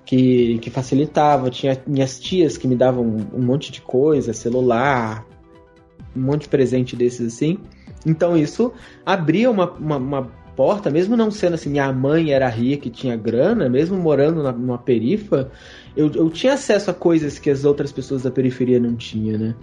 [0.04, 5.24] que, que facilitava, tinha minhas tias que me davam um, monte de coisa, celular,
[6.16, 7.60] um monte de presente desses assim.
[8.04, 8.72] Então isso
[9.04, 13.14] abria uma, uma, uma, porta, mesmo não sendo assim, minha mãe era rica e tinha
[13.14, 15.50] grana, mesmo morando na, numa perifa,
[15.96, 19.54] eu, eu tinha acesso a coisas que as outras pessoas da periferia não tinham, né?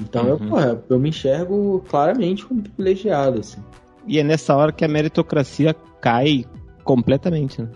[0.00, 0.30] Então uhum.
[0.30, 3.62] eu, porra, eu me enxergo claramente como privilegiado, assim.
[4.06, 6.46] E é nessa hora que a meritocracia cai
[6.82, 7.68] completamente, né?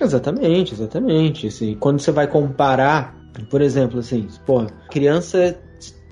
[0.00, 1.46] Exatamente, exatamente.
[1.48, 3.14] Assim, quando você vai comparar,
[3.50, 5.58] por exemplo, assim, porra, criança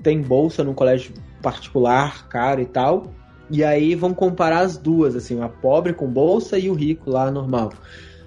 [0.03, 3.13] tem bolsa no colégio particular, caro e tal.
[3.53, 7.29] E aí vão comparar as duas, assim, a pobre com bolsa e o rico lá
[7.29, 7.71] normal.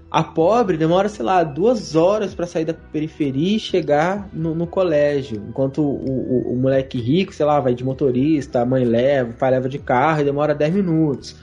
[0.09, 4.69] A pobre demora, sei lá, duas horas para sair da periferia e chegar no, no
[4.69, 5.43] colégio.
[5.49, 9.35] Enquanto o, o, o, moleque rico, sei lá, vai de motorista, a mãe leva, o
[9.35, 11.35] pai leva de carro e demora 10 minutos.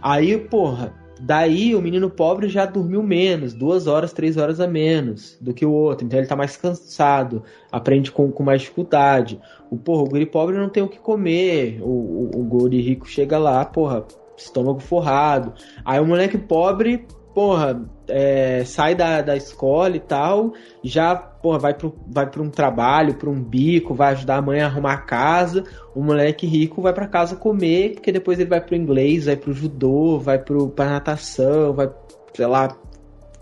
[0.00, 5.36] Aí, porra, Daí o menino pobre já dormiu menos, duas horas, três horas a menos
[5.40, 6.06] do que o outro.
[6.06, 7.42] Então ele tá mais cansado,
[7.72, 9.40] aprende com, com mais dificuldade.
[9.70, 11.80] O, porra, o guri pobre não tem o que comer.
[11.82, 14.04] O, o, o guri rico chega lá, porra,
[14.36, 15.54] estômago forrado.
[15.84, 17.06] Aí o moleque pobre
[17.36, 22.48] porra, é, sai da, da escola e tal, já, porra, vai pro, vai pra um
[22.48, 25.62] trabalho, pra um bico, vai ajudar a mãe a arrumar a casa,
[25.94, 29.52] o moleque rico vai para casa comer, porque depois ele vai pro inglês, vai pro
[29.52, 31.90] judô, vai pro, pra natação, vai,
[32.32, 32.74] sei lá,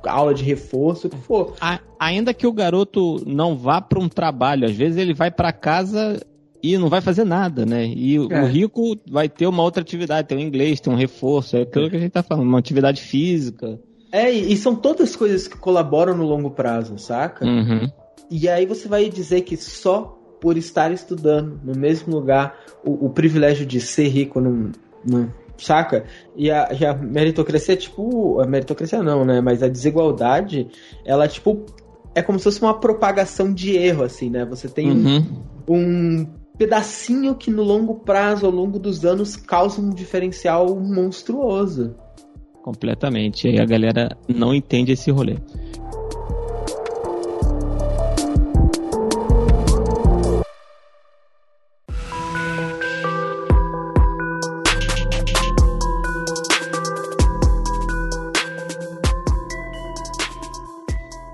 [0.04, 1.54] aula de reforço, o que for.
[1.96, 6.20] Ainda que o garoto não vá para um trabalho, às vezes ele vai para casa
[6.64, 7.84] e não vai fazer nada, né?
[7.86, 8.20] E é.
[8.20, 11.90] o rico vai ter uma outra atividade, tem um inglês, tem um reforço, é aquilo
[11.90, 13.78] que a gente tá falando, uma atividade física.
[14.10, 17.44] É, e são todas coisas que colaboram no longo prazo, saca?
[17.44, 17.86] Uhum.
[18.30, 23.10] E aí você vai dizer que só por estar estudando no mesmo lugar, o, o
[23.10, 24.72] privilégio de ser rico não,
[25.04, 26.04] não saca?
[26.34, 29.38] E a, e a, meritocracia, tipo, a meritocracia não, né?
[29.42, 30.66] Mas a desigualdade,
[31.04, 31.66] ela, tipo,
[32.14, 34.46] é como se fosse uma propagação de erro, assim, né?
[34.46, 35.26] Você tem uhum.
[35.68, 41.94] um, um pedacinho que no longo prazo, ao longo dos anos, causa um diferencial monstruoso.
[42.62, 43.48] Completamente.
[43.48, 45.36] E a galera não entende esse rolê.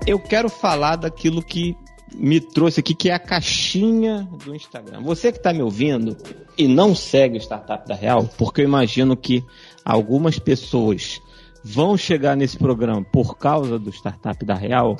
[0.05, 1.77] Eu quero falar daquilo que
[2.15, 5.01] me trouxe aqui, que é a caixinha do Instagram.
[5.01, 6.17] Você que está me ouvindo
[6.57, 9.43] e não segue o Startup da Real, porque eu imagino que
[9.83, 11.21] algumas pessoas
[11.63, 14.97] vão chegar nesse programa por causa do Startup da Real,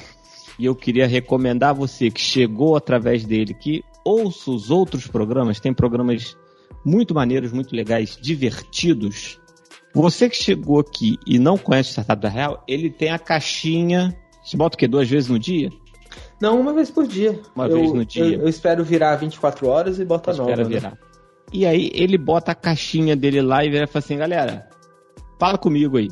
[0.59, 5.59] e eu queria recomendar a você que chegou através dele que ouça os outros programas,
[5.59, 6.37] tem programas
[6.85, 9.39] muito maneiros, muito legais, divertidos.
[9.93, 14.15] Você que chegou aqui e não conhece o Startup da Real, ele tem a caixinha.
[14.43, 14.87] Você bota o quê?
[14.87, 15.69] Duas vezes no dia?
[16.41, 17.39] Não, uma vez por dia.
[17.55, 18.23] Uma eu, vez no dia.
[18.23, 20.49] Eu, eu, espero virar 24 horas e bota nova.
[20.49, 20.75] Espera né?
[20.75, 20.97] virar.
[21.53, 24.67] E aí ele bota a caixinha dele lá e vira fala assim, galera,
[25.39, 26.09] fala comigo aí.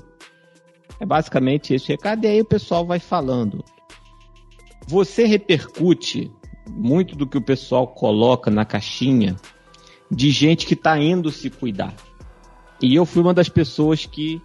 [0.99, 3.63] É basicamente esse recado, e aí o pessoal vai falando.
[4.85, 6.31] Você repercute
[6.69, 9.35] muito do que o pessoal coloca na caixinha
[10.11, 11.93] de gente que está indo se cuidar.
[12.81, 14.41] E eu fui uma das pessoas que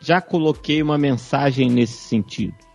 [0.00, 2.65] já coloquei uma mensagem nesse sentido.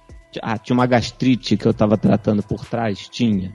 [0.42, 3.10] Ah, tinha uma gastrite que eu tava tratando por trás?
[3.10, 3.54] Tinha.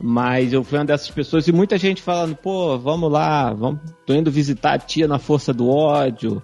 [0.00, 4.14] Mas eu fui uma dessas pessoas e muita gente falando, pô, vamos lá, vamos, tô
[4.14, 6.42] indo visitar a tia na força do ódio,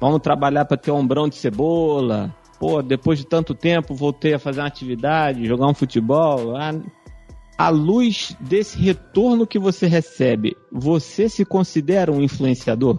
[0.00, 2.34] vamos trabalhar para ter um ombrão de cebola.
[2.58, 6.56] Pô, depois de tanto tempo voltei a fazer uma atividade, jogar um futebol.
[6.56, 6.72] Ah,
[7.56, 12.98] à luz desse retorno que você recebe, você se considera um influenciador?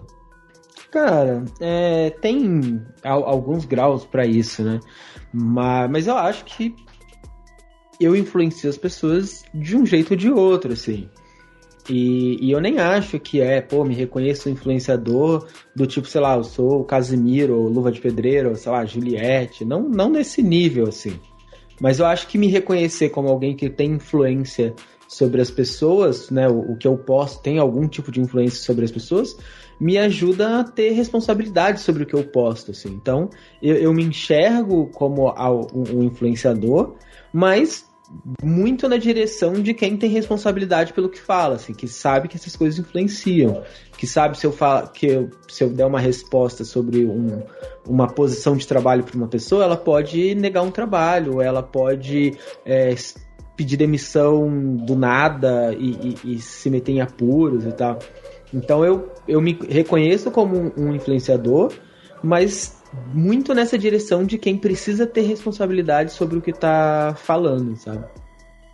[0.90, 4.80] Cara, é, tem alguns graus para isso, né?
[5.32, 6.74] Mas, mas eu acho que
[8.00, 11.08] eu influencio as pessoas de um jeito ou de outro, assim.
[11.88, 16.36] E, e, eu nem acho que é, pô, me reconheço influenciador do tipo, sei lá,
[16.36, 19.64] eu sou o Casimiro, ou Luva de Pedreiro, ou sei lá, Juliette.
[19.64, 21.18] Não, não nesse nível, assim.
[21.80, 24.74] Mas eu acho que me reconhecer como alguém que tem influência
[25.08, 28.84] sobre as pessoas, né, o, o que eu posso, tem algum tipo de influência sobre
[28.84, 29.36] as pessoas,
[29.80, 32.90] me ajuda a ter responsabilidade sobre o que eu posto, assim.
[32.90, 33.30] Então,
[33.62, 35.32] eu, eu me enxergo como
[35.72, 36.96] um influenciador,
[37.32, 37.88] mas
[38.42, 42.56] muito na direção de quem tem responsabilidade pelo que fala, assim, que sabe que essas
[42.56, 43.62] coisas influenciam,
[43.96, 47.42] que sabe se eu fala, que eu, se eu der uma resposta sobre um,
[47.86, 52.94] uma posição de trabalho para uma pessoa, ela pode negar um trabalho, ela pode é,
[53.56, 57.98] pedir demissão do nada e, e, e, se meter em apuros e tal.
[58.52, 61.72] Então eu, eu me reconheço como um, um influenciador,
[62.22, 62.80] mas
[63.12, 68.04] muito nessa direção de quem precisa ter responsabilidade sobre o que tá falando, sabe?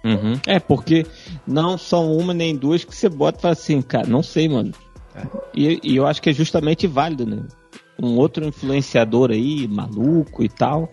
[0.05, 0.41] Uhum.
[0.47, 1.05] É, porque
[1.47, 4.72] não são uma nem duas que você bota e fala assim, cara, não sei, mano.
[5.14, 5.27] É.
[5.55, 7.43] E, e, eu acho que é justamente válido, né?
[8.01, 10.91] Um outro influenciador aí, maluco e tal,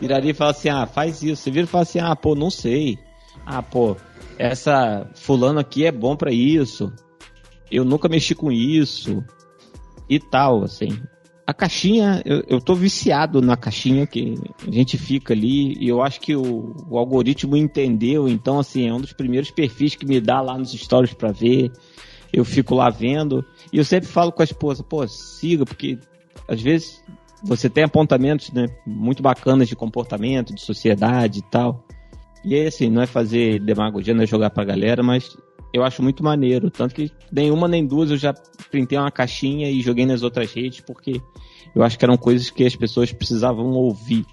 [0.00, 1.42] viraria e fala assim, ah, faz isso.
[1.42, 2.98] Você vira e fala assim, ah, pô, não sei.
[3.44, 3.96] Ah, pô,
[4.38, 6.92] essa fulano aqui é bom para isso.
[7.70, 9.22] Eu nunca mexi com isso.
[10.08, 10.88] E tal, assim
[11.46, 14.34] a caixinha, eu, eu tô viciado na caixinha que
[14.66, 18.92] a gente fica ali e eu acho que o, o algoritmo entendeu, então assim, é
[18.92, 21.70] um dos primeiros perfis que me dá lá nos stories para ver.
[22.32, 25.96] Eu fico lá vendo e eu sempre falo com a esposa, pô, siga, porque
[26.48, 27.00] às vezes
[27.44, 31.86] você tem apontamentos né, muito bacanas de comportamento, de sociedade e tal.
[32.44, 35.36] E aí, assim, não é fazer demagogia, não é jogar pra galera, mas
[35.72, 36.70] eu acho muito maneiro.
[36.70, 38.32] Tanto que nenhuma nem duas eu já
[38.70, 41.20] printei uma caixinha e joguei nas outras redes, porque
[41.74, 44.24] eu acho que eram coisas que as pessoas precisavam ouvir.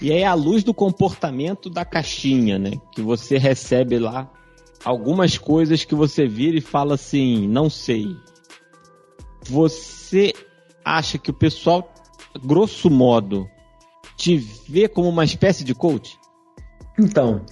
[0.00, 2.72] E aí, à luz do comportamento da caixinha, né?
[2.92, 4.30] Que você recebe lá
[4.84, 8.16] algumas coisas que você vira e fala assim, não sei.
[9.48, 10.32] Você
[10.84, 11.92] acha que o pessoal,
[12.42, 13.48] grosso modo,
[14.16, 16.18] te vê como uma espécie de coach?
[16.98, 17.44] Então,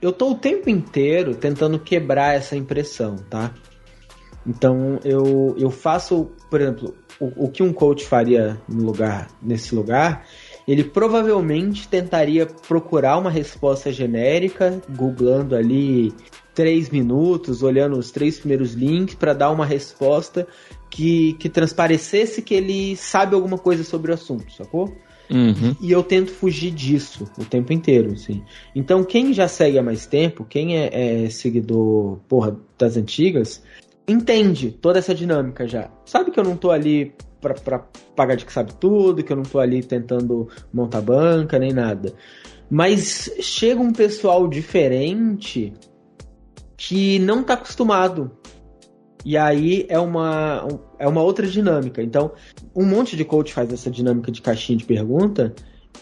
[0.00, 3.52] eu tô o tempo inteiro tentando quebrar essa impressão, tá?
[4.46, 9.74] Então eu, eu faço, por exemplo, o, o que um coach faria no lugar, nesse
[9.74, 10.26] lugar,
[10.66, 16.14] ele provavelmente tentaria procurar uma resposta genérica, googlando ali
[16.54, 20.46] três minutos, olhando os três primeiros links para dar uma resposta
[20.90, 24.96] que, que transparecesse que ele sabe alguma coisa sobre o assunto, sacou?
[25.30, 25.76] Uhum.
[25.80, 28.42] E eu tento fugir disso o tempo inteiro, assim.
[28.74, 33.62] Então, quem já segue há mais tempo, quem é, é seguidor, porra, das antigas,
[34.06, 35.90] entende toda essa dinâmica já.
[36.04, 37.78] Sabe que eu não tô ali pra, pra
[38.16, 42.12] pagar de que sabe tudo, que eu não tô ali tentando montar banca, nem nada.
[42.70, 45.72] Mas chega um pessoal diferente
[46.76, 48.30] que não tá acostumado
[49.24, 50.66] e aí é uma,
[50.98, 52.02] é uma outra dinâmica.
[52.02, 52.32] Então,
[52.74, 55.54] um monte de coach faz essa dinâmica de caixinha de pergunta,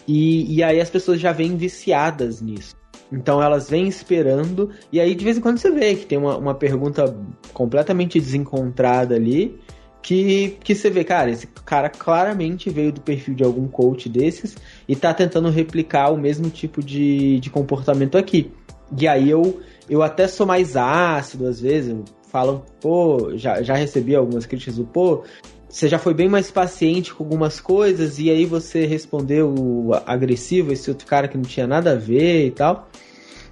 [0.07, 2.75] e, e aí as pessoas já vêm viciadas nisso.
[3.11, 6.37] Então elas vêm esperando, e aí de vez em quando você vê que tem uma,
[6.37, 7.15] uma pergunta
[7.53, 9.57] completamente desencontrada ali,
[10.01, 14.55] que, que você vê, cara, esse cara claramente veio do perfil de algum coach desses
[14.87, 18.51] e tá tentando replicar o mesmo tipo de, de comportamento aqui.
[18.97, 19.59] E aí eu,
[19.89, 21.93] eu até sou mais ácido às vezes,
[22.37, 25.23] falam, pô, já, já recebi algumas críticas do, pô,
[25.67, 30.87] você já foi bem mais paciente com algumas coisas e aí você respondeu agressivo esse
[30.87, 32.89] outro cara que não tinha nada a ver e tal.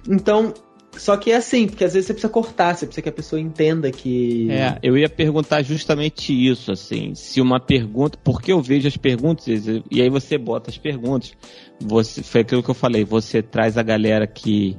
[0.08, 0.54] Então,
[0.92, 3.40] só que é assim, porque às vezes você precisa cortar, você precisa que a pessoa
[3.40, 4.48] entenda que.
[4.52, 8.16] É, eu ia perguntar justamente isso, assim, se uma pergunta.
[8.22, 9.46] Porque eu vejo as perguntas,
[9.90, 11.32] e aí você bota as perguntas.
[11.80, 14.76] Você, foi aquilo que eu falei, você traz a galera que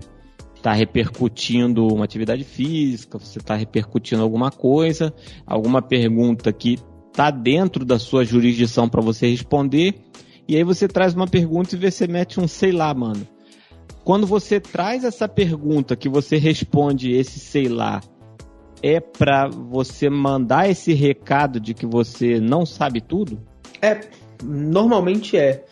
[0.57, 5.13] está repercutindo uma atividade física, você está repercutindo alguma coisa,
[5.45, 6.77] alguma pergunta que
[7.09, 9.95] está dentro da sua jurisdição para você responder,
[10.47, 13.27] e aí você traz uma pergunta e você mete um sei lá, mano.
[14.03, 18.01] Quando você traz essa pergunta que você responde esse sei lá,
[18.81, 23.41] é para você mandar esse recado de que você não sabe tudo?
[23.81, 23.99] É,
[24.43, 25.65] normalmente é.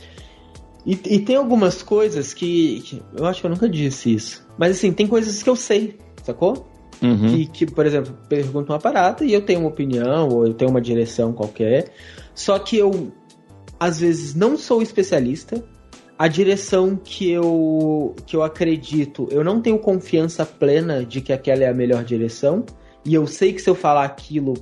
[0.86, 4.48] E, e tem algumas coisas que, que, Eu acho que eu nunca disse isso.
[4.58, 6.68] Mas assim, tem coisas que eu sei, sacou?
[7.02, 7.28] Uhum.
[7.28, 10.70] Que, que, por exemplo, pergunto uma parada e eu tenho uma opinião, ou eu tenho
[10.70, 11.92] uma direção qualquer.
[12.36, 13.12] Só que eu,
[13.80, 15.64] às vezes, não sou especialista.
[16.18, 21.64] A direção que eu, que eu acredito, eu não tenho confiança plena de que aquela
[21.64, 22.64] é a melhor direção.
[23.04, 24.54] E eu sei que se eu falar aquilo,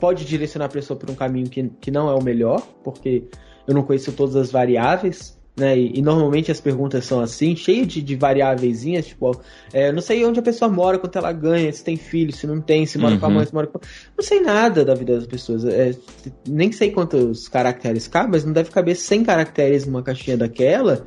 [0.00, 3.24] pode direcionar a pessoa para um caminho que, que não é o melhor, porque
[3.66, 5.78] eu não conheço todas as variáveis né?
[5.78, 9.38] E, e, normalmente as perguntas são assim, cheio de, de variáveis, tipo,
[9.72, 12.60] é, não sei onde a pessoa mora, quanto ela ganha, se tem filho, se não
[12.60, 13.20] tem, se mora uhum.
[13.20, 13.78] com a mãe, se mora com.
[14.16, 15.64] Não sei nada da vida das pessoas.
[15.64, 15.94] É,
[16.48, 21.04] nem sei quantos caracteres cabe, mas não deve caber 100 caracteres numa caixinha daquela.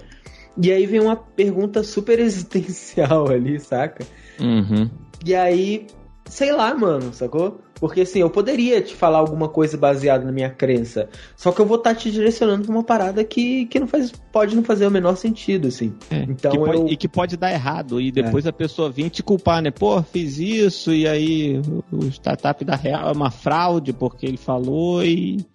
[0.56, 4.06] E aí vem uma pergunta super existencial ali, saca?
[4.40, 4.90] Uhum.
[5.26, 5.88] E aí,
[6.26, 7.60] sei lá, mano, sacou?
[7.84, 11.66] Porque assim, eu poderia te falar alguma coisa baseada na minha crença, só que eu
[11.66, 14.88] vou estar tá te direcionando pra uma parada que, que não faz, pode não fazer
[14.88, 15.94] o menor sentido, assim.
[16.10, 16.88] É, então que pode, eu...
[16.88, 18.50] E que pode dar errado, e depois é.
[18.50, 19.70] a pessoa vir te culpar, né?
[19.70, 21.62] Pô, fiz isso, e aí
[21.92, 25.46] o startup da real é uma fraude, porque ele falou e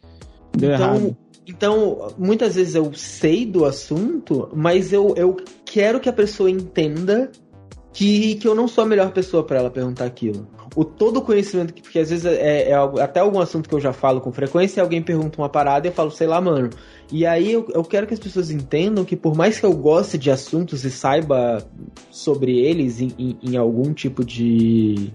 [0.54, 1.16] deu então, errado.
[1.46, 7.32] Então, muitas vezes eu sei do assunto, mas eu, eu quero que a pessoa entenda
[7.90, 10.46] que, que eu não sou a melhor pessoa para ela perguntar aquilo.
[10.76, 13.92] O todo o conhecimento, porque às vezes é, é, até algum assunto que eu já
[13.92, 16.70] falo com frequência, alguém pergunta uma parada e eu falo, sei lá, mano.
[17.10, 20.18] E aí eu, eu quero que as pessoas entendam que por mais que eu goste
[20.18, 21.66] de assuntos e saiba
[22.10, 25.10] sobre eles em, em, em algum tipo de,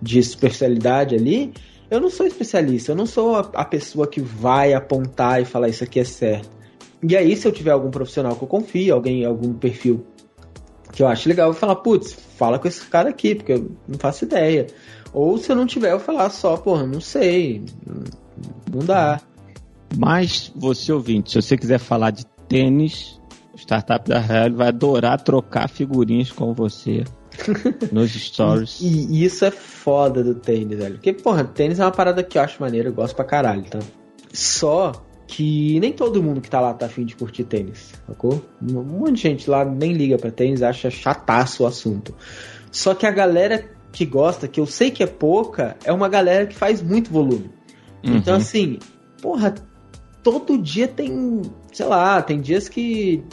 [0.00, 1.52] de especialidade ali,
[1.90, 5.68] eu não sou especialista, eu não sou a, a pessoa que vai apontar e falar
[5.68, 6.48] isso aqui é certo.
[7.02, 10.06] E aí, se eu tiver algum profissional que eu confio, alguém, algum perfil
[10.92, 13.70] que eu acho legal, eu vou falar, putz, fala com esse cara aqui, porque eu
[13.88, 14.66] não faço ideia.
[15.12, 17.64] Ou se eu não tiver, eu vou falar só, porra, não sei,
[18.70, 19.20] não dá.
[19.96, 23.20] Mas você ouvinte, se você quiser falar de tênis,
[23.52, 27.04] o Startup da Real vai adorar trocar figurinhas com você
[27.92, 28.80] nos stories.
[28.80, 30.94] e, e, isso é foda do tênis, velho.
[30.94, 33.80] Porque, porra, tênis é uma parada que eu acho maneiro, eu gosto pra caralho, tá?
[34.32, 34.92] Só
[35.32, 38.44] que nem todo mundo que tá lá tá afim de curtir tênis, sacou?
[38.60, 42.14] Um monte de gente lá nem liga pra tênis, acha chataço o assunto.
[42.70, 46.46] Só que a galera que gosta, que eu sei que é pouca, é uma galera
[46.46, 47.50] que faz muito volume.
[48.04, 48.16] Uhum.
[48.16, 48.78] Então, assim,
[49.22, 49.54] porra,
[50.22, 51.40] todo dia tem,
[51.72, 53.24] sei lá, tem dias que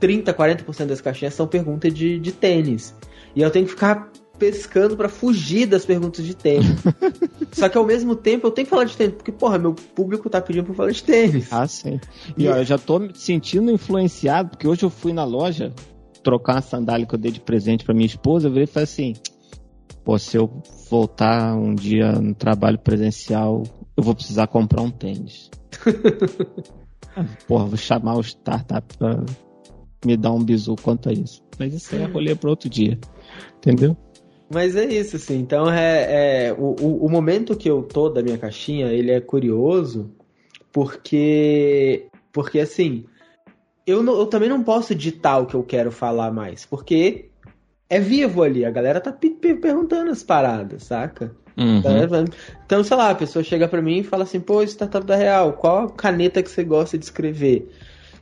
[0.00, 2.94] 30, 40% das caixinhas são perguntas de, de tênis.
[3.36, 6.82] E eu tenho que ficar pescando para fugir das perguntas de tênis.
[7.52, 10.30] Só que ao mesmo tempo eu tenho que falar de tênis, porque, porra, meu público
[10.30, 11.52] tá pedindo pra falar de tênis.
[11.52, 12.00] Ah, sim.
[12.36, 15.72] E, e ó, eu já tô me sentindo influenciado, porque hoje eu fui na loja
[16.22, 18.84] trocar uma sandália que eu dei de presente para minha esposa, eu virei e falei
[18.84, 19.14] assim:
[20.04, 20.50] pô, se eu
[20.90, 23.62] voltar um dia no trabalho presencial,
[23.96, 25.50] eu vou precisar comprar um tênis.
[27.48, 29.24] Porra, vou chamar o startup pra
[30.04, 31.42] me dar um bisu quanto a isso.
[31.58, 32.98] Mas isso aí é rolê para outro dia.
[33.56, 33.96] Entendeu?
[34.50, 35.38] Mas é isso, assim.
[35.38, 40.10] Então, é, é o, o, momento que eu tô da minha caixinha, ele é curioso,
[40.72, 43.04] porque, porque assim,
[43.86, 47.28] eu, não, eu também não posso ditar o que eu quero falar mais, porque
[47.90, 51.34] é vivo ali, a galera tá perguntando as paradas, saca?
[51.56, 51.82] Uhum.
[52.64, 55.52] Então, sei lá, a pessoa chega pra mim e fala assim, pô, startup da Real,
[55.54, 57.68] qual a caneta que você gosta de escrever?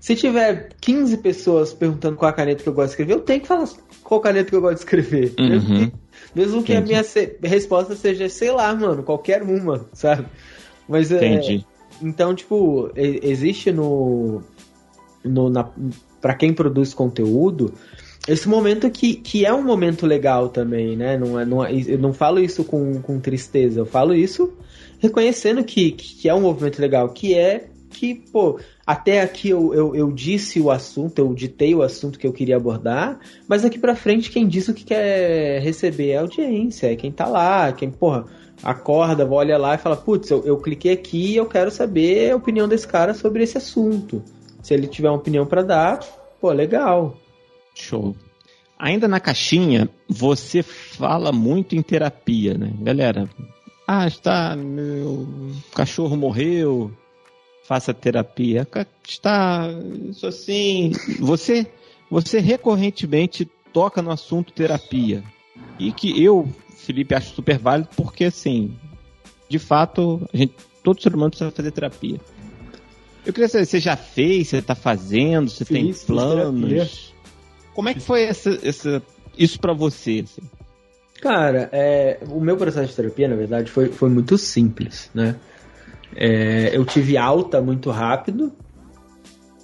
[0.06, 3.40] Se tiver 15 pessoas perguntando qual a caneta que eu gosto de escrever, eu tenho
[3.40, 3.68] que falar
[4.04, 5.34] qual caneta que eu gosto de escrever.
[5.36, 5.50] Uhum.
[5.50, 5.92] Mesmo que,
[6.32, 7.04] mesmo que a minha
[7.42, 10.26] resposta seja, sei lá, mano, qualquer uma, sabe?
[10.88, 11.66] Mas é, Entendi.
[11.66, 14.44] É, então, tipo, existe no.
[15.24, 15.68] no na,
[16.20, 17.74] pra quem produz conteúdo,
[18.28, 21.18] esse momento que, que é um momento legal também, né?
[21.18, 24.52] Não é, não é, eu não falo isso com, com tristeza, eu falo isso
[25.00, 29.96] reconhecendo que, que é um movimento legal, que é que, pô, até aqui eu, eu,
[29.96, 33.18] eu, disse o assunto, eu ditei o assunto que eu queria abordar,
[33.48, 37.10] mas aqui pra frente quem diz o que quer receber é a audiência, é quem
[37.10, 38.26] tá lá, quem, porra,
[38.62, 42.36] acorda, olha lá e fala, putz, eu, eu cliquei aqui e eu quero saber a
[42.36, 44.22] opinião desse cara sobre esse assunto.
[44.62, 46.00] Se ele tiver uma opinião para dar,
[46.40, 47.16] pô, legal.
[47.74, 48.14] Show.
[48.78, 52.72] Ainda na caixinha, você fala muito em terapia, né?
[52.80, 53.28] Galera,
[53.88, 55.26] ah, está, meu
[55.72, 56.90] cachorro morreu,
[57.66, 58.66] faça terapia.
[59.06, 59.68] Está
[60.08, 61.66] isso assim, você
[62.08, 65.22] você recorrentemente toca no assunto terapia.
[65.78, 68.76] E que eu, Felipe, acho super válido porque assim,
[69.48, 72.20] de fato, a gente, todo ser humano precisa fazer terapia.
[73.24, 77.12] Eu queria saber, você já fez, você está fazendo, você Fiz, tem planos?
[77.74, 79.02] Como é que foi essa, essa,
[79.36, 80.24] isso para você?
[80.24, 80.48] Assim?
[81.20, 85.34] Cara, é, o meu processo de terapia, na verdade, foi, foi muito simples, né?
[86.14, 88.52] É, eu tive alta muito rápido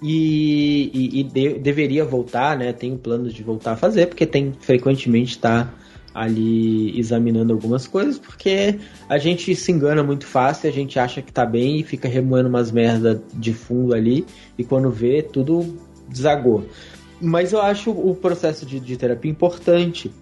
[0.02, 2.72] e, e, e de, deveria voltar, né?
[2.72, 5.72] Tenho planos de voltar a fazer, porque tem frequentemente tá
[6.14, 8.78] ali examinando algumas coisas, porque
[9.08, 12.48] a gente se engana muito fácil, a gente acha que tá bem e fica remoendo
[12.48, 14.26] umas merda de fundo ali,
[14.58, 15.78] e quando vê, tudo
[16.08, 16.66] desagou.
[17.20, 20.12] Mas eu acho o processo de, de terapia importante,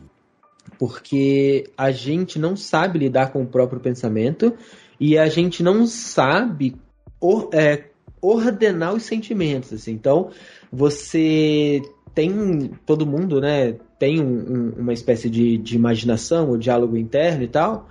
[0.78, 4.54] porque a gente não sabe lidar com o próprio pensamento
[5.00, 6.76] e a gente não sabe
[7.18, 7.84] or, é,
[8.20, 9.72] ordenar os sentimentos.
[9.72, 9.92] Assim.
[9.92, 10.30] Então,
[10.70, 11.80] você
[12.14, 13.76] tem todo mundo, né?
[13.98, 17.88] Tem um, um, uma espécie de, de imaginação, o diálogo interno e tal,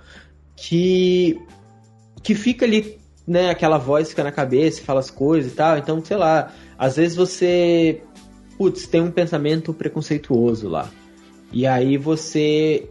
[0.56, 1.36] que
[2.22, 3.50] que fica ali, né?
[3.50, 5.78] Aquela voz fica na cabeça, fala as coisas e tal.
[5.78, 8.02] Então, sei lá, às vezes você,
[8.56, 10.90] putz, tem um pensamento preconceituoso lá.
[11.52, 12.88] E aí você,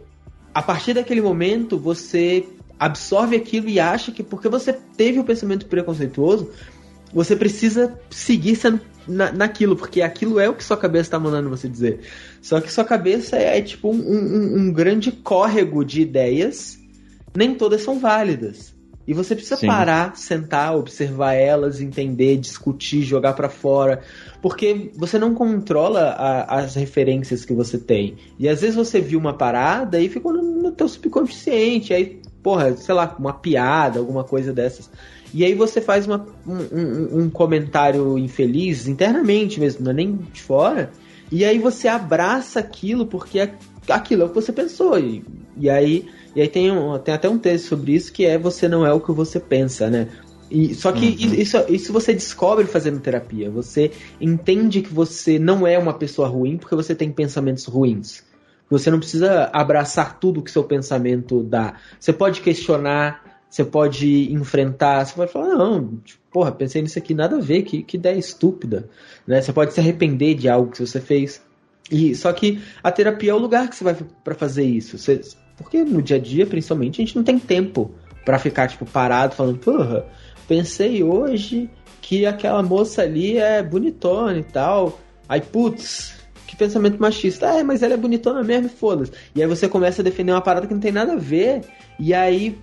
[0.52, 2.44] a partir daquele momento, você
[2.80, 6.50] absorve aquilo e acha que porque você teve o um pensamento preconceituoso,
[7.12, 11.50] você precisa seguir sendo na, naquilo, porque aquilo é o que sua cabeça está mandando
[11.50, 12.00] você dizer.
[12.40, 16.78] Só que sua cabeça é, é tipo um, um, um, grande córrego de ideias,
[17.36, 18.74] nem todas são válidas.
[19.10, 19.66] E você precisa Sim.
[19.66, 24.02] parar, sentar, observar elas, entender, discutir, jogar para fora,
[24.40, 28.14] porque você não controla a, as referências que você tem.
[28.38, 32.76] E às vezes você viu uma parada e ficou no, no teu subconsciente, aí, porra,
[32.76, 34.88] sei lá, uma piada, alguma coisa dessas.
[35.34, 40.40] E aí você faz uma, um, um, comentário infeliz internamente mesmo, não é nem de
[40.40, 40.92] fora.
[41.32, 43.52] E aí você abraça aquilo porque é,
[43.88, 44.96] aquilo é o que você pensou.
[45.00, 45.24] E,
[45.56, 48.68] e aí, e aí tem, um, tem até um texto sobre isso que é você
[48.68, 50.08] não é o que você pensa, né?
[50.50, 51.34] E, só que uhum.
[51.34, 53.48] isso, isso você descobre fazendo terapia.
[53.50, 58.24] Você entende que você não é uma pessoa ruim porque você tem pensamentos ruins.
[58.68, 61.74] Você não precisa abraçar tudo que seu pensamento dá.
[61.98, 67.14] Você pode questionar, você pode enfrentar, você pode falar, não, tipo, porra, pensei nisso aqui,
[67.14, 68.88] nada a ver, que, que ideia estúpida.
[69.26, 69.40] Né?
[69.40, 71.42] Você pode se arrepender de algo que você fez.
[71.90, 74.96] E Só que a terapia é o lugar que você vai para fazer isso.
[74.96, 75.20] Você,
[75.60, 77.90] porque no dia a dia, principalmente, a gente não tem tempo
[78.24, 80.06] para ficar, tipo, parado falando, porra,
[80.48, 81.68] pensei hoje
[82.00, 84.98] que aquela moça ali é bonitona e tal.
[85.28, 86.14] Aí, putz,
[86.46, 87.46] que pensamento machista.
[87.46, 89.12] É, mas ela é bonitona mesmo, foda-se.
[89.34, 91.60] E aí você começa a defender uma parada que não tem nada a ver.
[91.98, 92.58] E aí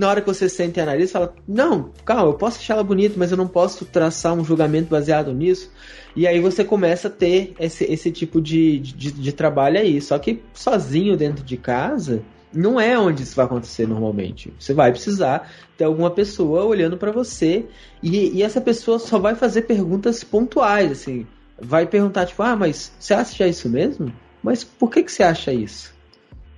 [0.00, 3.14] na hora que você sente e analisa, fala: Não, calma, eu posso achar ela bonita,
[3.18, 5.70] mas eu não posso traçar um julgamento baseado nisso.
[6.16, 10.00] E aí você começa a ter esse, esse tipo de, de, de trabalho aí.
[10.00, 12.22] Só que sozinho dentro de casa,
[12.52, 14.52] não é onde isso vai acontecer normalmente.
[14.58, 17.66] Você vai precisar ter alguma pessoa olhando para você
[18.02, 21.26] e, e, essa pessoa só vai fazer perguntas pontuais, assim.
[21.60, 24.10] Vai perguntar, tipo, ah, mas você acha isso mesmo?
[24.42, 25.94] Mas por que, que você acha isso?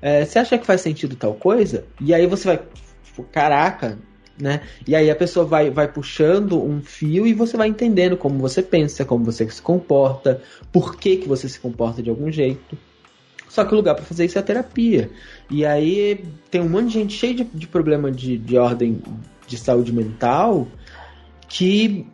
[0.01, 1.85] É, você acha que faz sentido tal coisa?
[2.01, 2.63] E aí você vai
[3.13, 3.99] tipo, caraca,
[4.41, 4.63] né?
[4.87, 8.63] E aí a pessoa vai, vai puxando um fio e você vai entendendo como você
[8.63, 10.43] pensa, como você se comporta,
[10.73, 12.77] por que, que você se comporta de algum jeito.
[13.49, 15.11] Só que o lugar para fazer isso é a terapia.
[15.51, 19.03] E aí tem um monte de gente cheia de, de problema de, de ordem
[19.47, 20.67] de saúde mental
[21.47, 22.07] que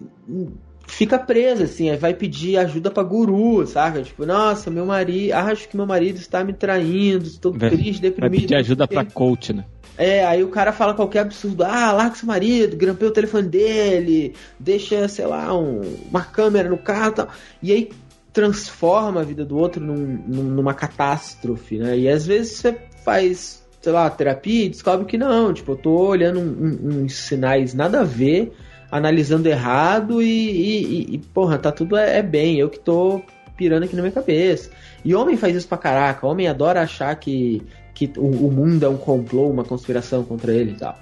[0.88, 4.02] fica presa, assim, aí vai pedir ajuda pra guru, saca?
[4.02, 8.30] Tipo, nossa, meu marido, acho que meu marido está me traindo, estou triste, deprimido.
[8.30, 9.64] Vai pedir ajuda pra coach, né?
[9.96, 14.34] É, aí o cara fala qualquer absurdo, ah, larga seu marido, grampeia o telefone dele,
[14.58, 17.28] deixa, sei lá, um, uma câmera no carro e tal.
[17.62, 17.90] E aí
[18.32, 21.98] transforma a vida do outro num, numa catástrofe, né?
[21.98, 25.90] E às vezes você faz, sei lá, terapia e descobre que não, tipo, eu tô
[25.90, 28.52] olhando um, um, uns sinais nada a ver,
[28.90, 33.22] analisando errado e, e, e porra, tá tudo é, é bem, eu que tô
[33.56, 34.70] pirando aqui na minha cabeça.
[35.04, 37.62] E homem faz isso pra caraca, homem adora achar que
[37.98, 40.96] que o, o mundo é um complô, uma conspiração contra ele e tal.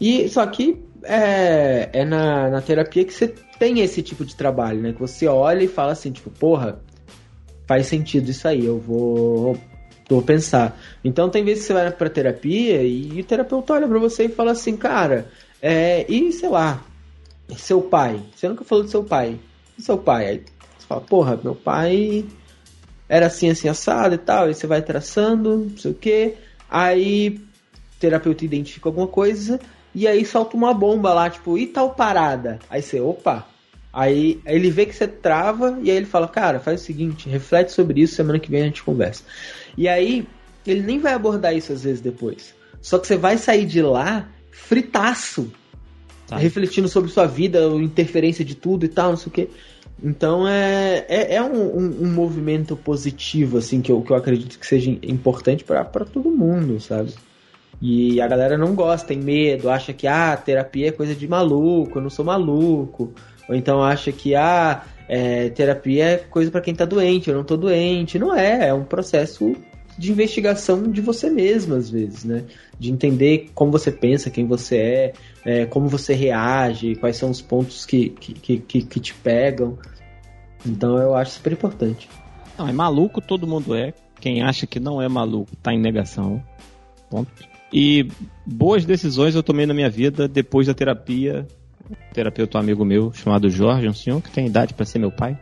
[0.00, 4.80] E só que é, é na, na terapia que você tem esse tipo de trabalho,
[4.80, 4.92] né?
[4.94, 6.80] Que você olha e fala assim, tipo, porra,
[7.66, 9.56] faz sentido isso aí, eu vou,
[10.08, 10.80] vou pensar.
[11.04, 14.28] Então tem vezes que você vai pra terapia e o terapeuta olha pra você e
[14.30, 15.26] fala assim, cara,
[15.60, 16.82] é, e sei lá,
[17.56, 19.38] seu pai, você nunca falou do seu pai,
[19.78, 20.26] e seu pai?
[20.26, 20.42] Aí
[20.78, 22.24] você fala, porra, meu pai
[23.08, 26.34] era assim, assim, assado e tal, aí você vai traçando, não sei o que,
[26.68, 29.60] aí o terapeuta identifica alguma coisa,
[29.94, 32.58] e aí solta uma bomba lá, tipo, e tal parada?
[32.68, 33.46] Aí você, opa,
[33.92, 37.72] aí ele vê que você trava, e aí ele fala, cara, faz o seguinte, reflete
[37.72, 39.22] sobre isso, semana que vem a gente conversa.
[39.76, 40.26] E aí,
[40.66, 42.54] ele nem vai abordar isso às vezes depois.
[42.80, 45.52] Só que você vai sair de lá fritaço,
[46.26, 46.36] tá.
[46.36, 49.48] refletindo sobre sua vida, interferência de tudo e tal, não sei o que.
[50.02, 54.58] Então é, é, é um, um, um, movimento positivo, assim, que eu, que eu acredito
[54.58, 57.14] que seja importante para todo mundo, sabe?
[57.80, 61.98] E a galera não gosta, tem medo, acha que ah, terapia é coisa de maluco,
[61.98, 63.12] eu não sou maluco.
[63.48, 67.44] Ou então acha que ah, é, terapia é coisa para quem tá doente, eu não
[67.44, 68.18] tô doente.
[68.18, 69.54] Não é, é um processo
[69.96, 72.44] de investigação de você mesmo, às vezes, né?
[72.78, 75.12] De entender como você pensa, quem você é,
[75.44, 79.78] é, como você reage, quais são os pontos que, que, que, que te pegam.
[80.66, 82.08] Então eu acho super importante.
[82.58, 83.92] Não, é maluco, todo mundo é.
[84.20, 86.42] Quem acha que não é maluco tá em negação.
[87.10, 87.30] Ponto.
[87.72, 88.08] E
[88.46, 91.46] boas decisões eu tomei na minha vida depois da terapia.
[92.14, 95.38] Terapeuta um amigo meu chamado Jorge, um senhor que tem idade para ser meu pai.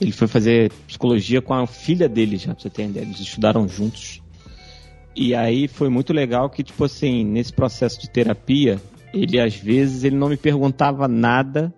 [0.00, 3.04] Ele foi fazer psicologia com a filha dele já, pra você ter ideia.
[3.04, 4.22] Eles estudaram juntos.
[5.14, 8.80] E aí foi muito legal que, tipo assim, nesse processo de terapia,
[9.14, 11.72] ele às vezes ele não me perguntava nada,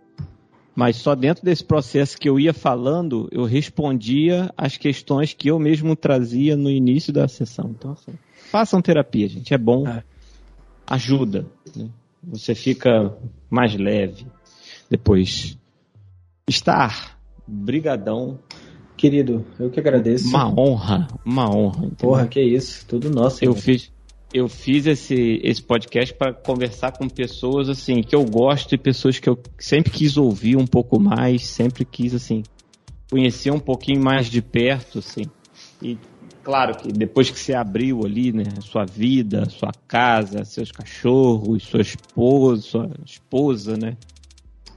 [0.74, 5.58] mas só dentro desse processo que eu ia falando, eu respondia as questões que eu
[5.58, 7.70] mesmo trazia no início da sessão.
[7.70, 8.12] Então, assim,
[8.50, 9.88] façam terapia, gente, é bom.
[9.88, 10.02] É.
[10.86, 11.46] ajuda.
[11.74, 11.88] Né?
[12.22, 13.16] Você fica
[13.48, 14.26] mais leve
[14.90, 15.56] depois.
[16.48, 18.38] Estar, brigadão.
[18.96, 20.28] Querido, eu que agradeço.
[20.28, 21.78] Uma honra, uma honra.
[21.78, 21.96] Entendeu?
[21.98, 23.44] Porra, que isso, tudo nosso.
[23.44, 23.92] Eu fiz,
[24.36, 29.18] eu fiz esse, esse podcast para conversar com pessoas assim que eu gosto e pessoas
[29.18, 32.42] que eu sempre quis ouvir um pouco mais, sempre quis assim
[33.10, 35.22] conhecer um pouquinho mais de perto, assim.
[35.80, 35.96] E
[36.44, 41.80] claro que depois que você abriu ali, né, sua vida, sua casa, seus cachorros, sua
[41.80, 43.96] esposa, sua esposa, né?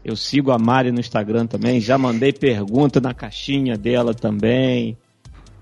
[0.06, 4.98] Eu sigo a Mari no Instagram também, já mandei pergunta na caixinha dela também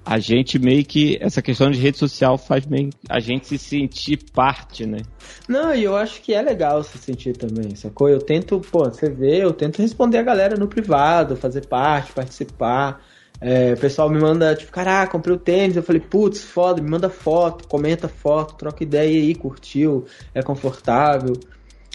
[0.08, 1.18] a gente meio que.
[1.20, 5.00] Essa questão de rede social faz meio a gente se sentir parte, né?
[5.50, 8.08] Não, e eu acho que é legal se sentir também, sacou?
[8.08, 13.02] Eu tento, pô, você vê, eu tento responder a galera no privado, fazer parte, participar.
[13.42, 15.76] É, o pessoal me manda, tipo, caraca, comprei o tênis.
[15.76, 21.34] Eu falei, putz, foda, me manda foto, comenta foto, troca ideia aí, curtiu, é confortável.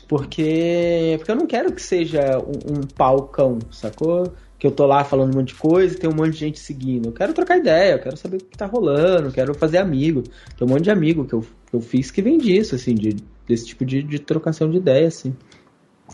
[0.07, 4.35] Porque, porque eu não quero que seja um, um palcão, sacou?
[4.63, 6.61] Que eu tô lá falando um monte de coisa e tem um monte de gente
[6.61, 7.09] seguindo.
[7.09, 10.23] Eu quero trocar ideia, eu quero saber o que tá rolando, quero fazer amigo.
[10.57, 13.17] Tem um monte de amigo que eu, que eu fiz que vem disso, assim, de,
[13.45, 15.35] desse tipo de, de trocação de ideia, assim.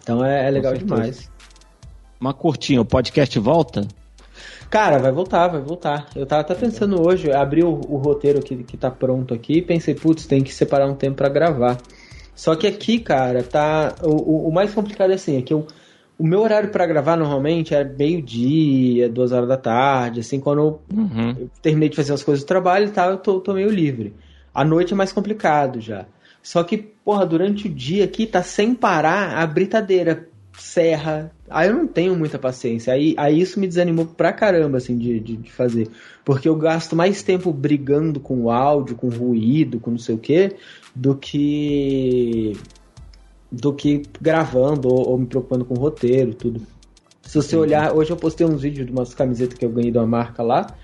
[0.00, 1.30] Então é, é legal demais.
[2.18, 3.86] Uma curtinha, o podcast volta?
[4.70, 6.08] Cara, vai voltar, vai voltar.
[6.16, 9.62] Eu tava até pensando hoje, abri o, o roteiro que, que tá pronto aqui e
[9.62, 11.76] pensei, putz, tem que separar um tempo para gravar.
[12.34, 13.94] Só que aqui, cara, tá.
[14.02, 15.66] O, o, o mais complicado é assim, é que eu
[16.18, 20.80] o meu horário para gravar normalmente é meio-dia, duas horas da tarde, assim, quando eu,
[20.92, 21.36] uhum.
[21.38, 24.12] eu, terminei de fazer as coisas do trabalho e tal, eu tô, tô meio livre.
[24.52, 26.06] À noite é mais complicado já.
[26.42, 31.30] Só que, porra, durante o dia aqui tá sem parar a britadeira, serra.
[31.48, 32.92] Aí eu não tenho muita paciência.
[32.92, 35.88] Aí, aí isso me desanimou pra caramba, assim, de, de, de fazer.
[36.24, 40.18] Porque eu gasto mais tempo brigando com o áudio, com ruído, com não sei o
[40.18, 40.56] que,
[40.94, 42.56] do que
[43.50, 46.60] do que gravando ou, ou me preocupando com o roteiro tudo.
[47.22, 47.56] Se você Sim.
[47.56, 50.42] olhar, hoje eu postei uns vídeos de umas camisetas que eu ganhei de uma marca
[50.42, 50.74] lá.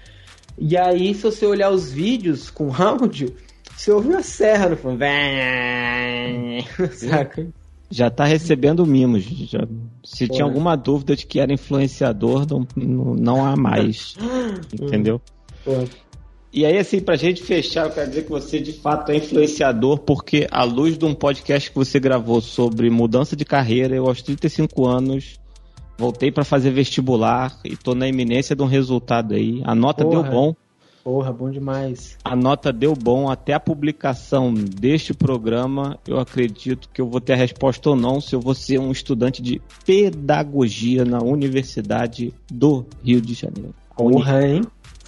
[0.58, 3.34] E aí, se você olhar os vídeos com áudio,
[3.74, 5.00] você ouve a serra no fundo.
[6.92, 7.48] Saca?
[7.90, 9.22] Já tá recebendo mimos.
[9.22, 9.66] Já,
[10.04, 12.46] se tinha alguma dúvida de que era influenciador,
[12.76, 14.14] não, não, há mais.
[14.72, 15.20] entendeu?
[15.64, 15.84] Porra.
[16.54, 19.98] E aí, assim, pra gente fechar, eu quero dizer que você de fato é influenciador,
[19.98, 24.22] porque à luz de um podcast que você gravou sobre mudança de carreira, eu aos
[24.22, 25.40] 35 anos
[25.98, 29.62] voltei para fazer vestibular e tô na iminência de um resultado aí.
[29.64, 30.22] A nota Porra.
[30.22, 30.54] deu bom.
[31.02, 32.16] Porra, bom demais.
[32.24, 33.28] A nota deu bom.
[33.28, 38.20] Até a publicação deste programa, eu acredito que eu vou ter a resposta ou não
[38.20, 43.74] se eu vou ser um estudante de pedagogia na Universidade do Rio de Janeiro.
[43.96, 44.62] Porra, hein?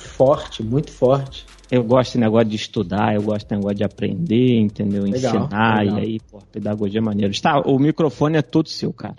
[0.07, 1.45] Forte, muito forte.
[1.71, 5.03] Eu gosto desse negócio de estudar, eu gosto desse negócio de aprender, entendeu?
[5.03, 5.99] Legal, Ensinar, legal.
[5.99, 7.31] e aí, pô, pedagogia é maneira.
[7.31, 9.17] Está, o microfone é todo seu, cara.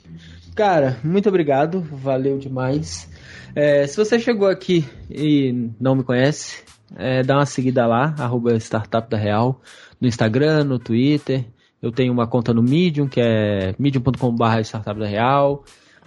[0.55, 3.09] Cara, muito obrigado, valeu demais.
[3.53, 6.63] É, se você chegou aqui e não me conhece,
[6.95, 9.61] é, dá uma seguida lá, arroba Startup da Real,
[9.99, 11.45] no Instagram, no Twitter.
[11.81, 15.63] Eu tenho uma conta no Medium, que é medium.com.br Startup da Real.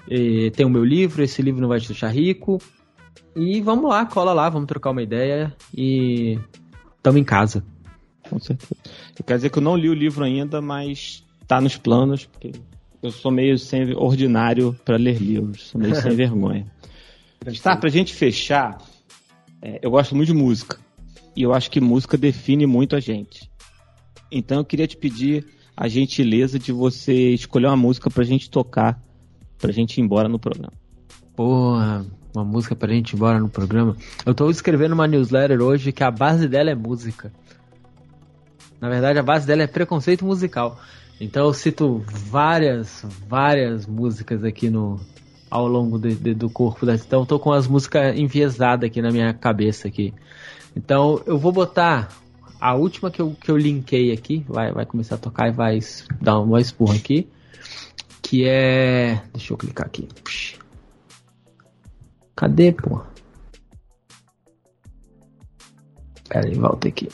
[0.08, 2.58] E tem o meu livro, esse livro não vai te deixar rico.
[3.34, 6.38] E vamos lá, cola lá, vamos trocar uma ideia e
[7.02, 7.64] tamo em casa.
[8.28, 8.74] Com certeza.
[9.18, 12.52] Eu quero dizer que eu não li o livro ainda, mas tá nos planos, porque
[13.02, 16.70] eu sou meio sem ordinário para ler livros, sou meio sem vergonha.
[17.46, 18.78] Está, pra gente fechar,
[19.62, 20.78] é, eu gosto muito de música.
[21.34, 23.50] E eu acho que música define muito a gente.
[24.30, 25.46] Então eu queria te pedir
[25.76, 29.02] a gentileza de você escolher uma música pra gente tocar,
[29.58, 30.72] pra gente ir embora no programa.
[31.34, 32.04] Porra,
[32.34, 33.96] uma música pra gente ir embora no programa.
[34.24, 37.32] Eu tô escrevendo uma newsletter hoje que a base dela é música.
[38.80, 40.80] Na verdade, a base dela é preconceito musical.
[41.20, 44.98] Então eu cito várias, várias músicas aqui no
[45.50, 46.94] ao longo de, de, do corpo da.
[46.94, 50.14] Então eu tô com as músicas enviesadas aqui na minha cabeça aqui.
[50.74, 52.08] Então eu vou botar
[52.60, 55.78] a última que eu, que eu linkei aqui, vai, vai começar a tocar e vai
[56.20, 57.28] dar uma espurra aqui.
[58.22, 59.20] Que é.
[59.32, 60.06] Deixa eu clicar aqui.
[62.41, 63.03] Cadê, pô?
[66.26, 67.07] Pera aí, volta aqui.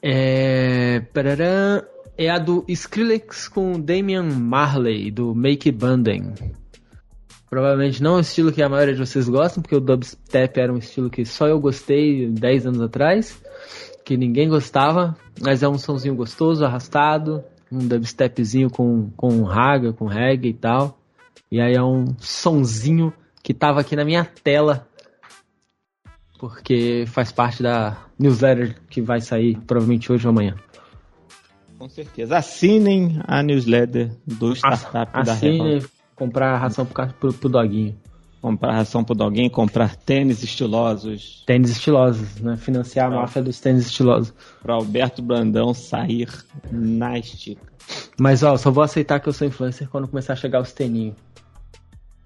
[0.00, 1.00] É...
[1.12, 1.84] Parará,
[2.16, 6.32] é a do Skrillex com Damian Marley, do Make Banden.
[7.50, 10.72] Provavelmente não é um estilo que a maioria de vocês gostam, porque o dubstep era
[10.72, 13.42] um estilo que só eu gostei 10 anos atrás,
[14.06, 20.06] que ninguém gostava, mas é um sonzinho gostoso, arrastado, um dubstepzinho com, com raga, com
[20.06, 20.98] reggae e tal.
[21.52, 24.86] E aí é um sonzinho que estava aqui na minha tela,
[26.38, 30.54] porque faz parte da newsletter que vai sair provavelmente hoje ou amanhã.
[31.78, 32.36] Com certeza.
[32.36, 35.90] Assinem a newsletter do Startup Assine, da Record.
[36.14, 37.96] comprar ração pro, pro, pro doguinho.
[38.42, 42.56] Comprar ração pro alguém, comprar tênis estilosos Tênis estilosos, né?
[42.56, 43.20] Financiar a Ah.
[43.20, 44.32] máfia dos tênis estilosos.
[44.62, 46.28] para Alberto Brandão sair
[46.70, 47.60] na estica.
[48.18, 51.16] Mas ó, só vou aceitar que eu sou influencer quando começar a chegar os teninhos.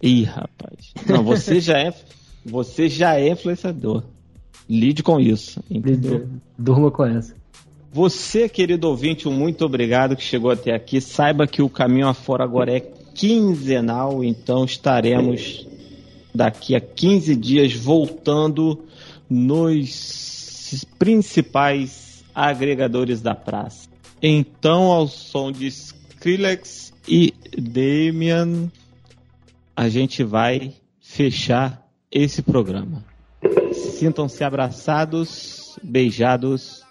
[0.05, 0.92] Ih, rapaz.
[1.09, 1.94] Não, você já é,
[2.44, 4.02] você já é influenciador.
[4.68, 6.28] Lide com isso, entendeu?
[6.59, 7.34] Durma com essa.
[7.90, 11.00] Você, querido ouvinte, muito obrigado que chegou até aqui.
[11.00, 15.66] Saiba que o caminho afora agora é quinzenal, então estaremos
[16.34, 18.84] daqui a 15 dias voltando
[19.30, 23.88] nos principais agregadores da praça.
[24.20, 28.70] Então, ao som de Skrillex e Damian,
[29.76, 33.04] a gente vai fechar esse programa.
[33.72, 36.82] Sintam-se abraçados, beijados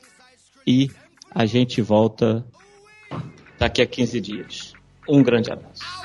[0.67, 0.89] e
[1.31, 2.45] a gente volta
[3.57, 4.73] daqui a 15 dias.
[5.07, 6.02] Um grande abraço.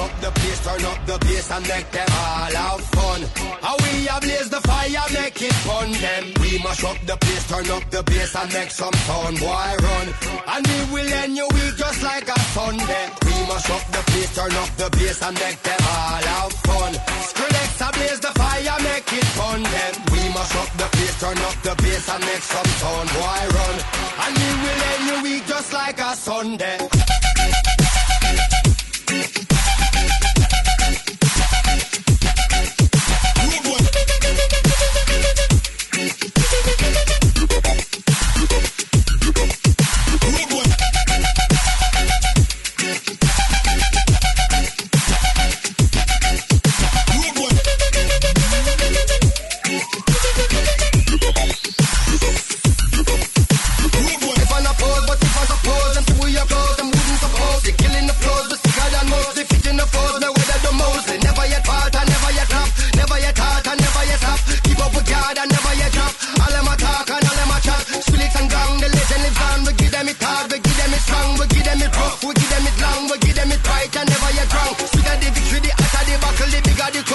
[0.00, 3.20] Up the place, turn up the bass and make them all have fun.
[3.60, 6.24] How we ablaze the fire, make it fun them.
[6.40, 10.06] We mash up the place, turn up the bass and make some sound, boy run.
[10.52, 13.06] And we will end your week just like a Sunday.
[13.26, 16.92] We mash up the place, turn up the bass and make them all have fun.
[17.28, 19.92] Skrillex ablaze the fire, make it fun them.
[20.12, 23.76] We mash up the place, turn up the bass and make some sound, boy run.
[24.24, 27.19] And we will end your week just like a Sunday.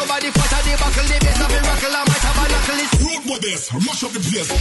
[0.07, 1.03] Bigger the cover, the buckle.
[1.03, 2.75] The best of the rockle, I might have a knuckle.
[3.05, 3.41] Road with
[3.85, 4.51] mash up the place.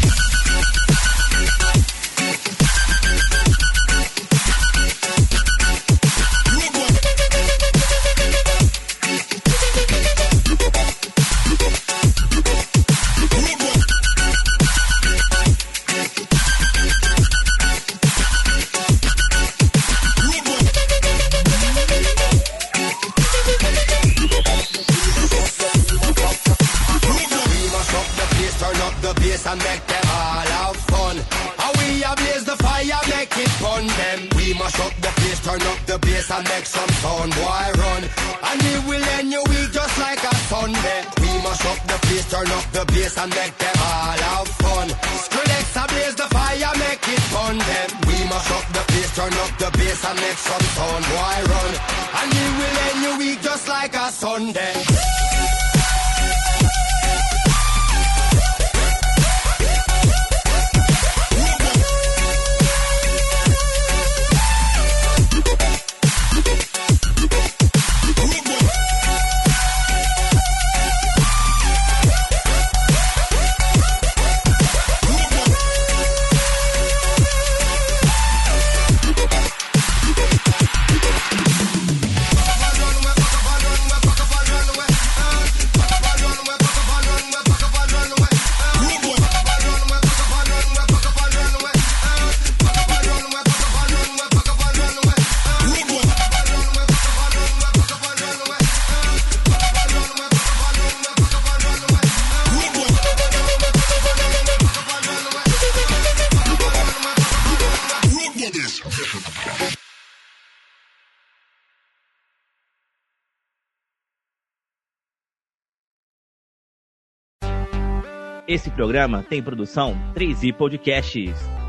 [118.74, 121.63] Programa tem produção 3i Podcasts.